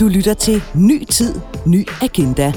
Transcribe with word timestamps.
Du 0.00 0.08
lytter 0.08 0.34
til 0.34 0.62
Ny 0.74 1.04
Tid, 1.04 1.34
Ny 1.66 1.88
Agenda. 2.02 2.52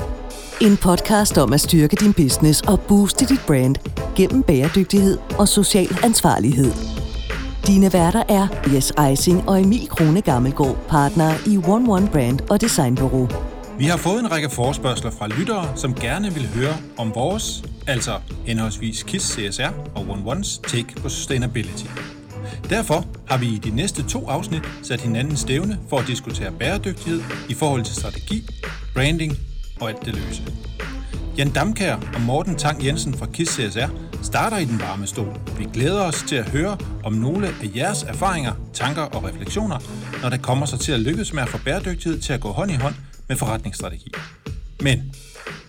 En 0.61 0.77
podcast 0.77 1.37
om 1.37 1.53
at 1.53 1.61
styrke 1.61 1.95
din 1.95 2.13
business 2.13 2.61
og 2.61 2.79
booste 2.79 3.25
dit 3.25 3.39
brand 3.47 3.75
gennem 4.15 4.43
bæredygtighed 4.43 5.17
og 5.39 5.47
social 5.47 5.97
ansvarlighed. 6.03 6.71
Dine 7.67 7.93
værter 7.93 8.23
er 8.29 8.47
Jes 8.73 8.93
Eising 9.09 9.49
og 9.49 9.61
Emil 9.61 9.87
Krone 9.89 10.21
Gammelgaard, 10.21 10.77
partner 10.89 11.31
i 11.47 11.57
One 11.57 11.93
One 11.93 12.07
Brand 12.07 12.39
og 12.49 12.61
Designbureau. 12.61 13.29
Vi 13.77 13.85
har 13.85 13.97
fået 13.97 14.19
en 14.19 14.31
række 14.31 14.49
forspørgseler 14.49 15.11
fra 15.11 15.27
lyttere, 15.27 15.77
som 15.77 15.93
gerne 15.93 16.33
vil 16.33 16.47
høre 16.55 16.77
om 16.97 17.11
vores, 17.15 17.63
altså 17.87 18.11
henholdsvis 18.45 19.03
KISS 19.03 19.23
CSR 19.23 19.73
og 19.95 20.09
One 20.09 20.21
Ones 20.25 20.57
take 20.57 20.95
på 21.01 21.09
sustainability. 21.09 21.85
Derfor 22.69 23.05
har 23.27 23.37
vi 23.37 23.45
i 23.45 23.57
de 23.57 23.75
næste 23.75 24.03
to 24.03 24.27
afsnit 24.27 24.61
sat 24.83 25.01
hinanden 25.01 25.37
stævne 25.37 25.79
for 25.89 25.99
at 25.99 26.07
diskutere 26.07 26.51
bæredygtighed 26.51 27.21
i 27.49 27.53
forhold 27.53 27.83
til 27.83 27.95
strategi, 27.95 28.47
branding 28.93 29.37
og 29.81 29.89
alt 29.89 30.05
det 30.05 30.15
løse. 30.15 30.43
Jan 31.37 31.49
Damkær 31.49 31.95
og 32.13 32.21
Morten 32.21 32.55
Tang 32.55 32.85
Jensen 32.85 33.13
fra 33.13 33.25
KISS 33.25 33.49
CSR 33.49 33.87
starter 34.23 34.57
i 34.57 34.65
den 34.65 34.79
varme 34.79 35.07
stol. 35.07 35.39
Vi 35.57 35.67
glæder 35.73 36.01
os 36.01 36.25
til 36.27 36.35
at 36.35 36.49
høre 36.49 36.77
om 37.03 37.13
nogle 37.13 37.47
af 37.47 37.53
jeres 37.75 38.03
erfaringer, 38.03 38.53
tanker 38.73 39.01
og 39.01 39.23
refleksioner, 39.23 39.79
når 40.21 40.29
det 40.29 40.41
kommer 40.41 40.65
sig 40.65 40.79
til 40.79 40.91
at 40.91 40.99
lykkes 40.99 41.33
med 41.33 41.43
at 41.43 41.49
få 41.49 41.57
bæredygtighed 41.65 42.21
til 42.21 42.33
at 42.33 42.41
gå 42.41 42.51
hånd 42.51 42.71
i 42.71 42.75
hånd 42.75 42.95
med 43.27 43.35
forretningsstrategi. 43.35 44.11
Men 44.81 45.15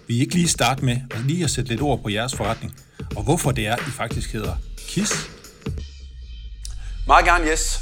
vi 0.08 0.18
ikke 0.18 0.34
lige 0.34 0.48
starte 0.48 0.84
med 0.84 0.96
at 1.10 1.20
lige 1.26 1.44
at 1.44 1.50
sætte 1.50 1.70
lidt 1.70 1.80
ord 1.80 2.02
på 2.02 2.08
jeres 2.08 2.34
forretning, 2.34 2.74
og 3.16 3.22
hvorfor 3.22 3.52
det 3.52 3.66
er, 3.66 3.76
I 3.76 3.90
faktisk 3.90 4.32
hedder 4.32 4.54
KISS 4.88 5.33
meget 7.06 7.24
gerne, 7.24 7.50
yes. 7.50 7.80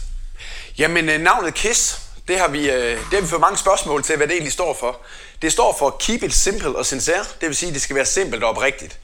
Jamen, 0.79 1.09
øh, 1.09 1.21
navnet 1.21 1.55
KISS, 1.55 2.01
det 2.29 2.39
har, 2.39 2.49
vi, 2.49 2.71
øh, 2.71 2.99
det 2.99 3.13
har 3.13 3.21
vi 3.21 3.27
fået 3.27 3.41
mange 3.41 3.59
spørgsmål 3.59 4.03
til, 4.03 4.17
hvad 4.17 4.27
det 4.27 4.35
egentlig 4.35 4.53
står 4.53 4.75
for. 4.75 5.01
Det 5.43 5.53
står 5.53 5.77
for 5.79 5.97
Keep 6.01 6.23
it 6.23 6.35
simple 6.35 6.77
og 6.77 6.87
sincere, 6.87 7.25
det 7.41 7.49
vil 7.49 7.57
sige, 7.57 7.69
at 7.69 7.75
det 7.75 7.83
skal 7.83 7.97
være 7.97 8.07
simpelt 8.07 8.45
og 8.45 8.51
oprigtigt. 8.51 8.99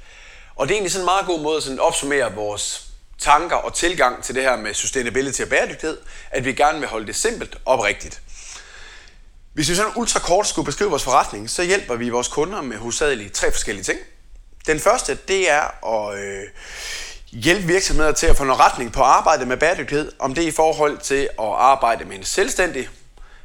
Og 0.57 0.69
det 0.69 0.75
er 0.75 0.77
egentlig 0.77 0.93
sådan 0.93 1.03
en 1.03 1.05
meget 1.05 1.27
god 1.27 1.41
måde 1.41 1.57
at 1.57 1.63
sådan 1.63 1.81
opsummere 1.81 2.35
vores 2.35 2.87
tanker 3.19 3.57
og 3.57 3.75
tilgang 3.75 4.25
til 4.25 4.35
det 4.35 4.43
her 4.43 4.57
med 4.57 4.75
sustainability 4.75 5.43
og 5.43 5.49
bæredygtighed, 5.49 5.99
at 6.31 6.45
vi 6.45 6.53
gerne 6.53 6.79
vil 6.79 6.89
holde 6.89 7.07
det 7.07 7.17
simpelt 7.17 7.55
og 7.65 7.75
oprigtigt. 7.75 8.21
Hvis 9.53 9.69
vi 9.69 9.75
sådan 9.75 9.93
ultra 9.97 10.21
kort 10.21 10.47
skulle 10.47 10.67
beskrive 10.67 10.91
vores 10.91 11.05
forretning, 11.05 11.51
så 11.51 11.63
hjælper 11.63 11.95
vi 11.95 12.09
vores 12.09 12.29
kunder 12.29 12.63
med 12.63 12.77
hovedsageligt 12.77 13.35
tre 13.35 13.53
forskellige 13.53 13.85
ting. 13.85 13.99
Den 14.67 14.81
første, 14.81 15.19
det 15.29 15.51
er 15.51 15.87
at 15.95 16.19
øh, 16.19 16.43
hjælpe 17.33 17.67
virksomheder 17.67 18.13
til 18.13 18.27
at 18.27 18.37
få 18.37 18.45
noget 18.45 18.61
retning 18.61 18.93
på 18.93 19.03
arbejdet 19.03 19.49
med 19.49 19.57
bæredygtighed, 19.57 20.13
om 20.19 20.35
det 20.35 20.45
er 20.45 20.49
i 20.49 20.51
forhold 20.51 20.99
til 20.99 21.29
at 21.39 21.53
arbejde 21.57 22.05
med 22.05 22.17
en 22.17 22.25
selvstændig 22.25 22.89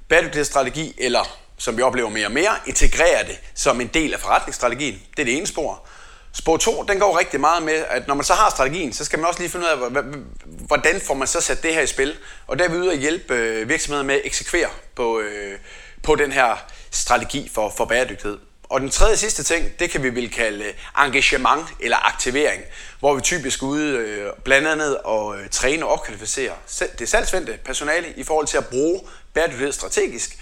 bæredygtighedsstrategi, 0.10 0.94
eller 0.98 1.38
som 1.58 1.78
vi 1.78 1.82
oplever 1.82 2.10
mere 2.10 2.26
og 2.26 2.32
mere, 2.32 2.52
integrere 2.66 3.24
det 3.28 3.40
som 3.56 3.82
en 3.82 3.88
del 3.88 4.14
af 4.14 4.20
forretningsstrategien. 4.20 5.02
Det 5.12 5.20
er 5.20 5.26
det 5.26 5.38
ene 5.38 5.48
spor. 5.48 5.86
Spor 6.34 6.58
2, 6.58 6.84
den 6.84 7.00
går 7.00 7.20
rigtig 7.20 7.40
meget 7.40 7.64
med, 7.64 7.86
at 7.90 8.08
når 8.08 8.16
man 8.16 8.24
så 8.24 8.34
har 8.34 8.50
strategien, 8.50 8.94
så 8.94 9.06
skal 9.06 9.20
man 9.20 9.28
også 9.28 9.40
lige 9.40 9.50
finde 9.50 9.66
ud 9.66 9.72
af, 9.72 10.04
hvordan 10.46 11.02
får 11.02 11.14
man 11.14 11.28
så 11.28 11.42
sat 11.42 11.64
det 11.64 11.74
her 11.74 11.82
i 11.82 11.88
spil. 11.88 12.16
Og 12.48 12.60
der 12.60 12.66
er 12.66 12.70
vi 12.70 12.78
ude 12.78 12.92
at 12.92 12.98
hjælpe 12.98 13.34
øh, 13.34 13.70
virksomheder 13.70 14.04
med 14.04 14.16
at 14.16 14.22
eksekvere 14.24 14.70
på, 14.96 15.20
øh, 15.20 15.58
på 16.04 16.16
den 16.16 16.32
her 16.32 16.66
strategi 16.92 17.52
for, 17.54 17.74
for 17.78 17.86
bæredygtighed. 17.86 18.38
Og 18.74 18.82
den 18.82 18.90
tredje 18.90 19.18
sidste 19.18 19.44
ting, 19.44 19.66
det 19.80 19.90
kan 19.90 20.04
vi 20.04 20.16
vel 20.16 20.30
kalde 20.30 20.64
engagement 21.06 21.68
eller 21.80 22.08
aktivering, 22.08 22.62
hvor 23.00 23.16
vi 23.16 23.22
typisk 23.22 23.64
ude 23.64 23.98
øh, 23.98 24.30
blandt 24.44 24.68
andet 24.68 24.98
og 24.98 25.36
øh, 25.38 25.50
træne 25.50 25.86
og 25.86 25.92
opkvalificere 25.92 26.54
det 27.00 27.10
salgsvendte 27.10 27.54
personale 27.66 28.08
i 28.18 28.24
forhold 28.24 28.48
til 28.48 28.58
at 28.58 28.66
bruge 28.68 29.00
bæredygtighed 29.34 29.72
strategisk, 29.72 30.38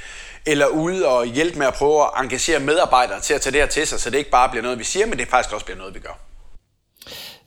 eller 0.45 0.67
ude 0.67 1.07
og 1.07 1.25
hjælpe 1.25 1.57
med 1.57 1.67
at 1.67 1.73
prøve 1.73 2.01
at 2.03 2.09
engagere 2.23 2.59
medarbejdere 2.59 3.19
til 3.19 3.33
at 3.33 3.41
tage 3.41 3.53
det 3.53 3.61
her 3.61 3.67
til 3.67 3.87
sig, 3.87 3.99
så 3.99 4.09
det 4.09 4.17
ikke 4.17 4.31
bare 4.31 4.49
bliver 4.49 4.63
noget, 4.63 4.79
vi 4.79 4.83
siger, 4.83 5.05
men 5.05 5.19
det 5.19 5.27
faktisk 5.27 5.53
også 5.53 5.65
bliver 5.65 5.77
noget, 5.77 5.93
vi 5.95 5.99
gør. 5.99 6.19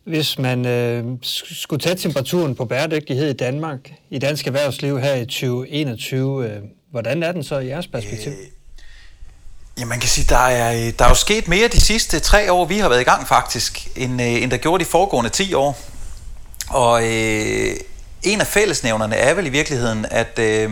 Hvis 0.05 0.39
man 0.39 0.67
øh, 0.67 1.05
skulle 1.23 1.81
tage 1.81 1.97
temperaturen 1.97 2.55
på 2.55 2.65
bæredygtighed 2.65 3.31
i 3.31 3.37
Danmark, 3.37 3.81
i 4.11 4.19
dansk 4.19 4.47
erhvervsliv 4.47 5.01
her 5.01 5.15
i 5.15 5.25
2021, 5.25 6.51
øh, 6.51 6.63
hvordan 6.91 7.23
er 7.23 7.33
den 7.33 7.45
så 7.45 7.59
i 7.59 7.67
jeres 7.67 7.87
perspektiv? 7.87 8.33
Øh, 8.33 8.39
Ja, 9.79 9.85
man 9.85 10.01
kan 10.01 10.09
sige, 10.09 10.27
der 10.29 10.39
er, 10.39 10.73
øh, 10.73 10.93
der 10.99 11.05
er 11.05 11.09
jo 11.09 11.15
sket 11.15 11.49
mere 11.49 11.69
de 11.69 11.81
sidste 11.81 12.21
tre 12.21 12.53
år, 12.53 12.65
vi 12.65 12.79
har 12.79 12.89
været 12.89 13.01
i 13.01 13.05
gang 13.05 13.29
faktisk, 13.29 13.89
end, 13.97 14.23
øh, 14.23 14.43
end 14.43 14.51
der 14.51 14.57
gjorde 14.57 14.85
de 14.85 14.91
foregående 14.91 15.31
10 15.31 15.55
år. 15.55 15.79
Og 16.69 17.05
øh, 17.05 17.77
en 18.23 18.41
af 18.41 18.47
fællesnævnerne 18.47 19.17
er 19.17 19.35
vel 19.35 19.47
i 19.47 19.49
virkeligheden, 19.49 20.07
at 20.11 20.39
øh, 20.39 20.71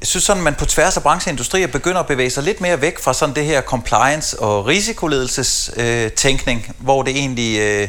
jeg 0.00 0.06
synes 0.06 0.24
sådan, 0.24 0.42
man 0.42 0.54
på 0.54 0.64
tværs 0.64 0.96
af 0.96 1.02
brancheindustrier 1.02 1.66
begynder 1.66 2.00
at 2.00 2.06
bevæge 2.06 2.30
sig 2.30 2.42
lidt 2.42 2.60
mere 2.60 2.80
væk 2.80 2.98
fra 2.98 3.14
sådan 3.14 3.34
det 3.34 3.44
her 3.44 3.60
compliance- 3.60 4.40
og 4.40 4.66
risikoledelses 4.66 5.70
øh, 5.76 6.12
tænkning, 6.12 6.74
hvor 6.78 7.02
det 7.02 7.16
egentlig 7.16 7.58
øh, 7.58 7.88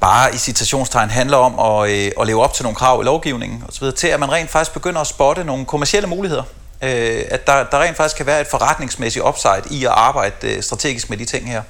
bare 0.00 0.34
i 0.34 0.38
citationstegn 0.38 1.10
handler 1.10 1.36
om 1.36 1.82
at, 1.82 1.90
øh, 1.90 2.12
at 2.20 2.26
leve 2.26 2.42
op 2.42 2.54
til 2.54 2.62
nogle 2.62 2.76
krav 2.76 3.00
i 3.02 3.04
lovgivningen 3.04 3.64
osv., 3.68 3.92
til 3.92 4.08
at 4.08 4.20
man 4.20 4.32
rent 4.32 4.50
faktisk 4.50 4.72
begynder 4.72 5.00
at 5.00 5.06
spotte 5.06 5.44
nogle 5.44 5.66
kommersielle 5.66 6.08
muligheder 6.08 6.42
øh, 6.82 7.24
at 7.30 7.46
der, 7.46 7.64
der 7.64 7.82
rent 7.82 7.96
faktisk 7.96 8.16
kan 8.16 8.26
være 8.26 8.40
et 8.40 8.46
forretningsmæssigt 8.46 9.24
upside 9.24 9.62
i 9.70 9.84
at 9.84 9.90
arbejde 9.90 10.34
øh, 10.42 10.62
strategisk 10.62 11.10
med 11.10 11.18
de 11.18 11.24
ting 11.24 11.48
her. 11.48 11.62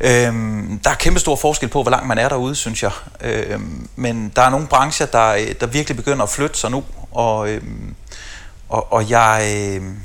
Øhm, 0.00 0.80
der 0.84 0.90
er 0.90 0.94
kæmpe 0.94 1.20
stor 1.20 1.36
forskel 1.36 1.68
på, 1.68 1.82
hvor 1.82 1.90
langt 1.90 2.06
man 2.08 2.18
er 2.18 2.28
derude, 2.28 2.54
synes 2.54 2.82
jeg. 2.82 2.90
Øhm, 3.20 3.88
men 3.96 4.32
der 4.36 4.42
er 4.42 4.50
nogle 4.50 4.66
brancher, 4.66 5.06
der, 5.06 5.28
øh, 5.28 5.54
der 5.60 5.66
virkelig 5.66 5.96
begynder 5.96 6.22
at 6.22 6.30
flytte 6.30 6.58
sig 6.58 6.70
nu, 6.70 6.84
og, 7.12 7.48
øhm, 7.48 7.94
og, 8.68 8.92
og 8.92 9.10
jeg, 9.10 9.52
øhm, 9.56 9.96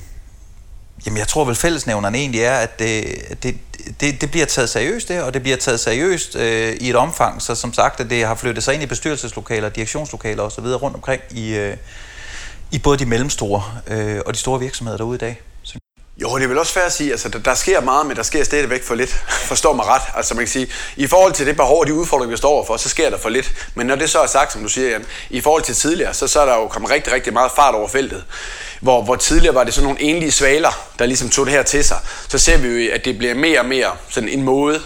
jamen 1.06 1.17
jeg 1.17 1.27
tror 1.27 1.45
vel 1.45 1.56
fællesnævneren 1.56 2.16
egentlig 2.16 2.41
er, 2.41 2.56
at 2.57 2.81
øh, 2.81 2.88
det, 2.88 3.44
det, 3.44 3.57
det, 4.01 4.21
det 4.21 4.31
bliver 4.31 4.45
taget 4.45 4.69
seriøst 4.69 5.07
det, 5.07 5.21
og 5.21 5.33
det 5.33 5.41
bliver 5.41 5.57
taget 5.57 5.79
seriøst 5.79 6.35
øh, 6.35 6.73
i 6.73 6.89
et 6.89 6.95
omfang, 6.95 7.41
så 7.41 7.56
som 7.56 7.73
sagt, 7.73 8.00
at 8.00 8.09
det 8.09 8.25
har 8.25 8.35
flyttet 8.35 8.63
sig 8.63 8.73
ind 8.73 8.83
i 8.83 8.85
bestyrelseslokaler, 8.85 9.69
direktionslokaler 9.69 10.44
osv. 10.44 10.63
rundt 10.63 10.95
omkring 10.95 11.21
i, 11.31 11.56
øh, 11.56 11.77
i 12.72 12.80
både 12.80 12.97
de 12.97 13.06
mellemstore 13.06 13.63
øh, 13.88 14.22
og 14.25 14.34
de 14.34 14.40
store 14.40 14.59
virksomheder 14.59 14.97
derude 14.97 15.16
i 15.16 15.19
dag. 15.19 15.41
Jo, 16.22 16.38
det 16.38 16.44
er 16.44 16.47
vel 16.47 16.57
også 16.57 16.74
fair 16.74 16.84
at 16.84 16.94
sige, 16.94 17.12
altså 17.12 17.30
der, 17.30 17.40
der 17.40 17.53
sker 17.53 17.81
meget, 17.81 18.06
men 18.06 18.16
der 18.18 18.24
sker 18.24 18.44
stadigvæk 18.44 18.84
for 18.84 18.96
lidt. 18.96 19.09
Forstår 19.30 19.74
mig 19.74 19.85
ret. 19.85 20.02
Altså 20.16 20.34
man 20.34 20.41
kan 20.41 20.52
sige, 20.52 20.68
i 20.96 21.07
forhold 21.07 21.34
til 21.34 21.46
det 21.46 21.56
behov 21.56 21.80
og 21.80 21.88
de 21.88 21.94
udfordringer, 21.94 22.31
vi 22.31 22.38
står 22.38 22.50
overfor, 22.50 22.78
så 22.78 22.90
sker 22.90 23.09
der 23.09 23.18
for 23.18 23.30
lidt. 23.30 23.53
Men 23.75 23.88
når 23.88 23.96
det 23.96 24.09
så 24.09 24.19
er 24.19 24.28
sagt, 24.28 24.52
som 24.52 24.62
du 24.62 24.68
siger, 24.68 24.90
Jan, 24.90 25.06
i 25.30 25.41
forhold 25.41 25.63
til 25.63 25.75
tidligere, 25.75 26.13
så, 26.13 26.28
så 26.28 26.41
er 26.41 26.46
der 26.46 26.56
jo 26.56 26.68
kommet 26.68 26.91
rigtig, 26.91 27.13
rigtig 27.13 27.34
meget 27.34 27.52
fart 27.56 27.75
over 27.75 27.88
feltet. 27.88 28.24
Hvor, 28.81 29.01
hvor 29.01 29.16
tidligere 29.16 29.56
var 29.56 29.63
det 29.63 29.74
sådan 29.74 29.86
nogle 29.86 30.01
enlige 30.01 30.31
svaler, 30.31 30.90
der 31.00 31.06
ligesom 31.06 31.30
tog 31.30 31.46
det 31.46 31.53
her 31.53 31.63
til 31.63 31.84
sig. 31.84 31.97
Så 32.28 32.38
ser 32.38 32.57
vi 32.57 32.68
jo, 32.68 32.94
at 32.94 33.06
det 33.06 33.18
bliver 33.18 33.34
mere 33.34 33.59
og 33.59 33.66
mere 33.66 33.91
sådan 34.09 34.30
en 34.30 34.44
måde 34.44 34.81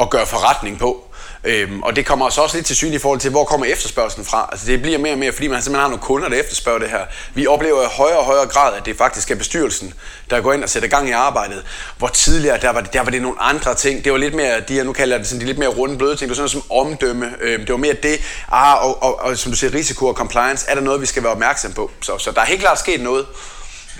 at 0.00 0.10
gøre 0.10 0.26
forretning 0.26 0.78
på. 0.78 1.13
Øhm, 1.44 1.82
og 1.82 1.96
det 1.96 2.06
kommer 2.06 2.24
også, 2.24 2.40
også 2.40 2.56
lidt 2.56 2.66
til 2.66 2.76
syn 2.76 2.92
i 2.92 2.98
forhold 2.98 3.20
til, 3.20 3.30
hvor 3.30 3.44
kommer 3.44 3.66
efterspørgselen 3.66 4.26
fra. 4.26 4.48
Altså 4.52 4.66
det 4.66 4.82
bliver 4.82 4.98
mere 4.98 5.12
og 5.12 5.18
mere, 5.18 5.32
fordi 5.32 5.48
man 5.48 5.62
simpelthen 5.62 5.80
har 5.80 5.88
nogle 5.88 6.02
kunder, 6.02 6.28
der 6.28 6.36
efterspørger 6.36 6.78
det 6.78 6.90
her. 6.90 7.00
Vi 7.34 7.46
oplever 7.46 7.82
i 7.82 7.86
højere 7.92 8.18
og 8.18 8.24
højere 8.24 8.46
grad, 8.46 8.74
at 8.74 8.86
det 8.86 8.96
faktisk 8.96 9.30
er 9.30 9.34
bestyrelsen, 9.34 9.94
der 10.30 10.40
går 10.40 10.52
ind 10.52 10.62
og 10.62 10.68
sætter 10.68 10.88
gang 10.88 11.08
i 11.08 11.12
arbejdet. 11.12 11.64
Hvor 11.98 12.08
tidligere, 12.08 12.60
der 12.60 12.70
var 12.70 12.80
det, 12.80 12.92
der 12.92 13.02
var 13.02 13.10
det 13.10 13.22
nogle 13.22 13.42
andre 13.42 13.74
ting. 13.74 14.04
Det 14.04 14.12
var 14.12 14.18
lidt 14.18 14.34
mere, 14.34 14.60
de 14.60 14.74
her, 14.74 14.84
nu 14.84 14.92
kalder 14.92 15.14
jeg 15.14 15.20
det 15.20 15.28
sådan, 15.28 15.40
de 15.40 15.46
lidt 15.46 15.58
mere 15.58 15.68
runde 15.68 15.98
bløde 15.98 16.16
ting. 16.16 16.20
Det 16.20 16.28
var 16.28 16.34
sådan 16.34 16.42
noget 16.54 16.68
som 16.68 16.76
omdømme. 16.76 17.34
Øhm, 17.40 17.60
det 17.60 17.72
var 17.72 17.78
mere 17.78 17.94
det, 18.02 18.20
ah, 18.52 18.84
og, 18.84 19.02
og, 19.02 19.20
og, 19.20 19.38
som 19.38 19.52
du 19.52 19.58
siger, 19.58 19.74
risiko 19.74 20.06
og 20.06 20.14
compliance. 20.14 20.66
Er 20.68 20.74
der 20.74 20.82
noget, 20.82 21.00
vi 21.00 21.06
skal 21.06 21.22
være 21.22 21.32
opmærksom 21.32 21.72
på? 21.72 21.90
Så, 22.00 22.18
så 22.18 22.30
der 22.30 22.40
er 22.40 22.44
helt 22.44 22.60
klart 22.60 22.78
sket 22.78 23.00
noget. 23.00 23.26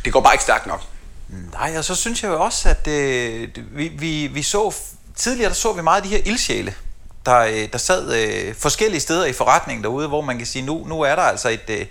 Det 0.05 0.13
går 0.13 0.21
bare 0.21 0.35
ikke 0.35 0.45
stærkt 0.45 0.67
nok. 0.67 0.83
Mm. 1.29 1.37
Nej, 1.53 1.75
og 1.79 1.85
så 1.85 1.95
synes 1.95 2.23
jeg 2.23 2.29
jo 2.29 2.41
også, 2.41 2.69
at 2.69 2.89
øh, 2.89 3.49
vi, 3.73 3.89
vi, 3.99 4.27
vi 4.27 4.43
så 4.43 4.75
tidligere 5.17 5.49
der 5.49 5.55
så 5.55 5.73
vi 5.73 5.83
meget 5.83 5.97
af 5.97 6.03
de 6.03 6.09
her 6.09 6.23
ildsjæle, 6.25 6.75
der, 7.27 7.39
øh, 7.39 7.69
der 7.73 7.79
sad 7.79 8.15
øh, 8.15 8.55
forskellige 8.55 9.01
steder 9.01 9.25
i 9.27 9.33
forretningen 9.33 9.85
derude, 9.85 10.09
hvor 10.09 10.21
man 10.21 10.39
kan 10.39 10.47
sige, 10.47 10.63
nu, 10.63 10.85
nu 10.87 11.01
er 11.01 11.15
der 11.17 11.23
altså 11.23 11.49
et, 11.49 11.71
øh, 11.71 11.87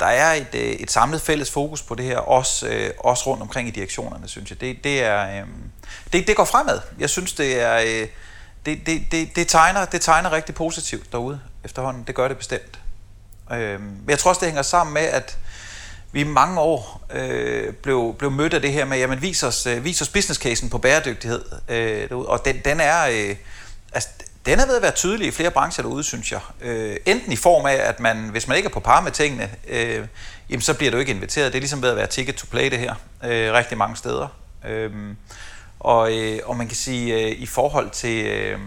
der 0.00 0.06
er 0.06 0.32
et, 0.32 0.54
øh, 0.54 0.60
et 0.60 0.90
samlet 0.90 1.20
fælles 1.20 1.50
fokus 1.50 1.82
på 1.82 1.94
det 1.94 2.04
her, 2.04 2.18
også, 2.18 2.66
øh, 2.68 2.90
også 2.98 3.26
rundt 3.26 3.42
omkring 3.42 3.68
i 3.68 3.70
direktionerne, 3.70 4.28
synes 4.28 4.50
jeg. 4.50 4.60
Det, 4.60 4.84
det, 4.84 5.02
er, 5.02 5.40
øh, 5.40 5.46
det, 6.12 6.26
det 6.26 6.36
går 6.36 6.44
fremad. 6.44 6.80
Jeg 6.98 7.10
synes, 7.10 7.32
det 7.32 7.60
er... 7.62 7.78
Øh, 7.78 8.08
det, 8.66 8.86
det, 8.86 9.02
det, 9.12 9.36
det, 9.36 9.48
tegner, 9.48 9.84
det 9.84 10.00
tegner 10.00 10.32
rigtig 10.32 10.54
positivt 10.54 11.12
derude 11.12 11.40
efterhånden. 11.64 12.04
Det 12.06 12.14
gør 12.14 12.28
det 12.28 12.36
bestemt. 12.36 12.78
Øh, 13.52 13.80
jeg 14.08 14.18
tror 14.18 14.28
også, 14.28 14.40
det 14.40 14.48
hænger 14.48 14.62
sammen 14.62 14.94
med, 14.94 15.02
at 15.02 15.38
vi 16.12 16.20
i 16.20 16.24
mange 16.24 16.60
år 16.60 17.02
øh, 17.10 17.72
blev, 17.72 18.14
blev 18.18 18.30
mødt 18.30 18.54
af 18.54 18.62
det 18.62 18.72
her 18.72 18.84
med, 18.84 18.98
jamen 18.98 19.22
vis 19.22 19.42
os, 19.42 19.66
øh, 19.66 19.84
vis 19.84 20.02
os 20.02 20.08
business 20.08 20.40
casen 20.40 20.70
på 20.70 20.78
bæredygtighed 20.78 21.44
øh, 21.68 22.08
derude. 22.08 22.28
Og 22.28 22.44
den, 22.44 22.60
den 22.64 22.80
er... 22.80 23.06
Øh, 23.06 23.36
den 24.48 24.60
er 24.60 24.66
ved 24.66 24.76
at 24.76 24.82
være 24.82 24.92
tydelig 24.92 25.28
i 25.28 25.30
flere 25.30 25.50
brancher 25.50 25.82
derude, 25.82 26.02
synes 26.02 26.32
jeg. 26.32 26.40
Øh, 26.60 26.96
enten 27.06 27.32
i 27.32 27.36
form 27.36 27.66
af, 27.66 27.74
at 27.74 28.00
man, 28.00 28.28
hvis 28.28 28.48
man 28.48 28.56
ikke 28.56 28.66
er 28.66 28.72
på 28.72 28.80
par 28.80 29.00
med 29.00 29.12
tingene, 29.12 29.50
øh, 29.68 30.06
jamen, 30.50 30.60
så 30.60 30.74
bliver 30.74 30.90
du 30.90 30.98
ikke 30.98 31.12
inviteret. 31.12 31.52
Det 31.52 31.58
er 31.58 31.60
ligesom 31.60 31.82
ved 31.82 31.90
at 31.90 31.96
være 31.96 32.06
ticket 32.06 32.34
to 32.34 32.46
play 32.50 32.70
det 32.70 32.78
her, 32.78 32.94
øh, 33.24 33.52
rigtig 33.52 33.78
mange 33.78 33.96
steder. 33.96 34.28
Øh, 34.68 34.92
og, 35.80 36.18
øh, 36.18 36.38
og 36.44 36.56
man 36.56 36.66
kan 36.66 36.76
sige, 36.76 37.14
øh, 37.14 37.30
i 37.30 37.46
forhold 37.46 37.90
til, 37.90 38.26
øh, 38.26 38.58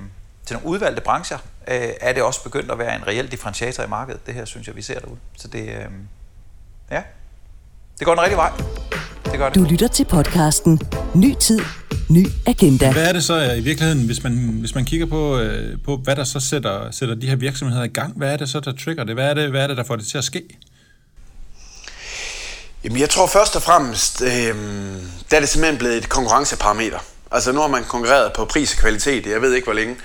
til 0.46 0.56
nogle 0.56 0.70
udvalgte 0.70 1.02
brancher, 1.02 1.38
øh, 1.68 1.90
er 2.02 2.14
det 2.14 2.24
også 2.24 2.44
begyndt 2.44 2.72
at 2.72 2.80
være 2.80 2.96
en 2.96 3.08
reel 3.08 3.32
differentiator 3.32 3.84
i 3.84 3.88
markedet. 3.88 4.26
Det 4.26 4.34
her 4.34 4.46
synes 4.46 4.68
jeg, 4.68 4.76
vi 4.76 4.82
ser 4.82 5.00
derude. 5.00 5.20
Så 5.38 5.48
det, 5.48 5.70
øh, 5.70 5.86
ja, 6.92 7.02
det 8.02 8.06
går 8.06 8.16
den 8.16 8.22
rigtige 8.24 8.38
vej. 8.38 8.52
det 9.26 9.38
gør 9.38 9.50
det. 9.50 9.56
Du 9.56 9.64
lytter 9.64 9.88
til 9.88 10.06
podcasten 10.06 10.82
Ny 11.16 11.36
Tid, 11.40 11.60
Ny 12.10 12.28
Agenda. 12.48 12.92
Hvad 12.92 13.08
er 13.08 13.14
det 13.14 13.24
så 13.24 13.42
i 13.42 13.62
virkeligheden, 13.62 14.06
hvis 14.06 14.24
man, 14.24 14.58
hvis 14.60 14.76
man 14.76 14.86
kigger 14.86 15.06
på, 15.06 15.40
øh, 15.40 15.78
på, 15.86 15.98
hvad 15.98 16.16
der 16.16 16.24
så 16.24 16.40
sætter, 16.40 16.92
sætter 16.92 17.16
de 17.16 17.28
her 17.28 17.36
virksomheder 17.36 17.84
i 17.84 17.88
gang? 17.88 18.18
Hvad 18.18 18.34
er 18.34 18.38
det 18.38 18.50
så, 18.50 18.60
der 18.60 18.74
trigger 18.84 19.04
det? 19.04 19.16
Hvad 19.16 19.30
er 19.30 19.34
det, 19.34 19.50
hvad 19.50 19.64
er 19.64 19.68
det 19.68 19.78
der 19.78 19.84
får 19.84 19.96
det 19.96 20.08
til 20.08 20.18
at 20.18 20.24
ske? 20.24 20.44
Jamen, 22.84 23.00
jeg 23.00 23.10
tror 23.10 23.28
først 23.28 23.56
og 23.56 23.62
fremmest, 23.62 24.22
øh, 24.22 24.56
der 25.32 25.36
er 25.36 25.40
det 25.40 25.50
simpelthen 25.50 25.78
blevet 25.78 25.98
et 25.98 26.10
konkurrenceparameter. 26.10 27.00
Altså, 27.32 27.52
nu 27.52 27.60
har 27.60 27.68
man 27.68 27.84
konkurreret 27.84 28.34
på 28.34 28.46
pris 28.46 28.74
og 28.74 28.80
kvalitet, 28.80 29.26
jeg 29.26 29.42
ved 29.42 29.54
ikke 29.54 29.66
hvor 29.66 29.74
længe. 29.74 29.96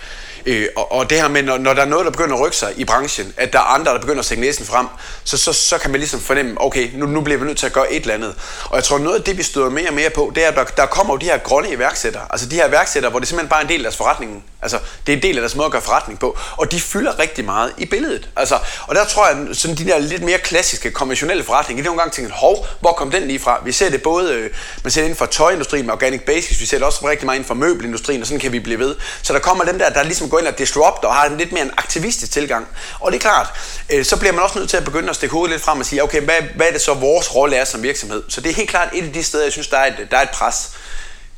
Øh, 0.47 0.69
og, 0.77 0.93
og 0.93 1.11
det 1.11 1.21
her 1.21 1.29
med, 1.29 1.43
når, 1.43 1.59
når 1.59 1.75
der 1.75 1.83
er 1.83 1.87
noget, 1.87 2.05
der 2.05 2.11
begynder 2.11 2.37
at 2.37 2.43
rykke 2.43 2.57
sig 2.57 2.73
i 2.77 2.85
branchen, 2.85 3.35
at 3.37 3.53
der 3.53 3.59
er 3.59 3.63
andre, 3.63 3.93
der 3.93 4.01
begynder 4.01 4.19
at 4.19 4.25
sætte 4.25 4.41
næsen 4.41 4.67
frem, 4.67 4.87
så, 5.25 5.39
så, 5.39 5.53
så 5.53 5.79
kan 5.79 5.91
man 5.91 6.01
ligesom 6.01 6.21
fornemme, 6.21 6.55
okay, 6.61 6.91
nu, 6.95 7.07
nu 7.07 7.21
bliver 7.21 7.39
vi 7.39 7.47
nødt 7.47 7.59
til 7.59 7.67
at 7.67 7.73
gøre 7.73 7.93
et 7.93 8.01
eller 8.01 8.15
andet. 8.15 8.35
Og 8.65 8.77
jeg 8.77 8.85
tror, 8.85 8.99
noget 8.99 9.17
af 9.17 9.23
det, 9.23 9.39
vi 9.39 9.43
støder 9.43 9.71
mere 9.71 9.89
og 9.89 9.95
mere 9.95 10.11
på, 10.11 10.33
det 10.35 10.45
er, 10.45 10.49
at 10.49 10.55
der, 10.55 10.65
der 10.65 10.87
kommer 10.87 11.15
jo 11.15 11.19
de 11.19 11.25
her 11.25 11.39
grønne 11.39 11.71
iværksættere. 11.71 12.23
Altså 12.31 12.49
de 12.49 12.57
her 12.57 12.69
iværksættere, 12.69 13.11
hvor 13.11 13.19
det 13.19 13.29
simpelthen 13.29 13.49
bare 13.49 13.61
er 13.61 13.65
en 13.65 13.69
del 13.69 13.81
af 13.81 13.83
deres 13.83 13.97
forretning. 13.97 14.45
Altså, 14.63 14.79
det 15.07 15.13
er 15.13 15.17
en 15.17 15.23
del 15.23 15.37
af 15.37 15.41
deres 15.41 15.55
måde 15.55 15.67
at 15.67 15.73
gøre 15.73 15.83
forretning 15.83 16.19
på. 16.19 16.39
Og 16.57 16.73
de 16.73 16.81
fylder 16.81 17.19
rigtig 17.19 17.45
meget 17.45 17.73
i 17.79 17.87
billedet. 17.87 18.29
Altså, 18.37 18.59
og 18.87 18.95
der 18.95 19.05
tror 19.05 19.27
jeg, 19.29 19.37
sådan 19.53 19.77
de 19.77 19.85
der 19.85 19.99
lidt 19.99 20.23
mere 20.23 20.39
klassiske, 20.39 20.91
konventionelle 20.91 21.45
forretninger, 21.45 21.83
det 21.83 21.89
er 21.89 21.91
nogle 21.91 22.01
gange 22.01 22.15
tænkt, 22.15 22.31
hov, 22.31 22.67
hvor 22.81 22.93
kom 22.93 23.11
den 23.11 23.27
lige 23.27 23.39
fra? 23.39 23.61
Vi 23.65 23.73
ser 23.73 23.91
det 23.91 24.03
både, 24.03 24.35
øh, 24.35 24.51
man 24.85 24.91
ser 24.91 25.01
det 25.01 25.07
inden 25.07 25.19
for 25.19 25.27
tøjindustrien 25.27 25.87
med 25.87 25.95
Organic 25.95 26.21
Basics, 26.21 26.61
vi 26.61 26.67
ser 26.67 26.77
det 26.77 26.87
også 26.87 27.09
rigtig 27.09 27.27
meget 27.27 27.37
inden 27.37 27.47
for 27.47 27.55
møbelindustrien, 27.55 28.21
og 28.21 28.27
sådan 28.27 28.41
kan 28.41 28.53
vi 28.53 28.61
blive 28.61 28.79
ved. 28.79 28.95
Så 29.23 29.33
der 29.33 29.39
kommer 29.39 29.65
dem 29.65 29.79
der, 29.79 29.91
der 29.91 30.03
ligesom 30.03 30.29
går 30.37 30.41
ind 30.41 30.49
og 30.49 30.59
disrupter 30.59 31.09
og 31.09 31.15
har 31.15 31.27
en 31.27 31.37
lidt 31.37 31.53
mere 31.53 31.65
en 31.65 31.71
aktivistisk 31.77 32.33
tilgang. 32.33 32.69
Og 33.01 33.13
det 33.13 33.19
er 33.19 33.21
klart, 33.21 33.53
øh, 33.91 34.05
så 34.05 34.17
bliver 34.17 34.33
man 34.33 34.43
også 34.43 34.59
nødt 34.59 34.71
til 34.71 34.77
at 34.77 34.85
begynde 34.85 35.11
at 35.11 35.17
stikke 35.17 35.33
hovedet 35.33 35.51
lidt 35.51 35.63
frem 35.63 35.81
og 35.81 35.87
sige, 35.87 36.03
okay, 36.03 36.23
hvad, 36.23 36.35
hvad 36.57 36.67
er 36.67 36.73
det 36.73 36.81
så 36.81 36.95
vores 36.95 37.35
rolle 37.35 37.57
er 37.57 37.65
som 37.65 37.83
virksomhed? 37.83 38.23
Så 38.29 38.41
det 38.41 38.51
er 38.51 38.55
helt 38.55 38.71
klart 38.71 38.89
et 38.93 39.05
af 39.05 39.13
de 39.13 39.23
steder, 39.23 39.45
jeg 39.45 39.53
synes, 39.53 39.69
der 39.69 39.79
er 39.79 39.87
et, 39.87 40.09
der 40.11 40.17
er 40.17 40.23
et 40.23 40.31
pres. 40.31 40.71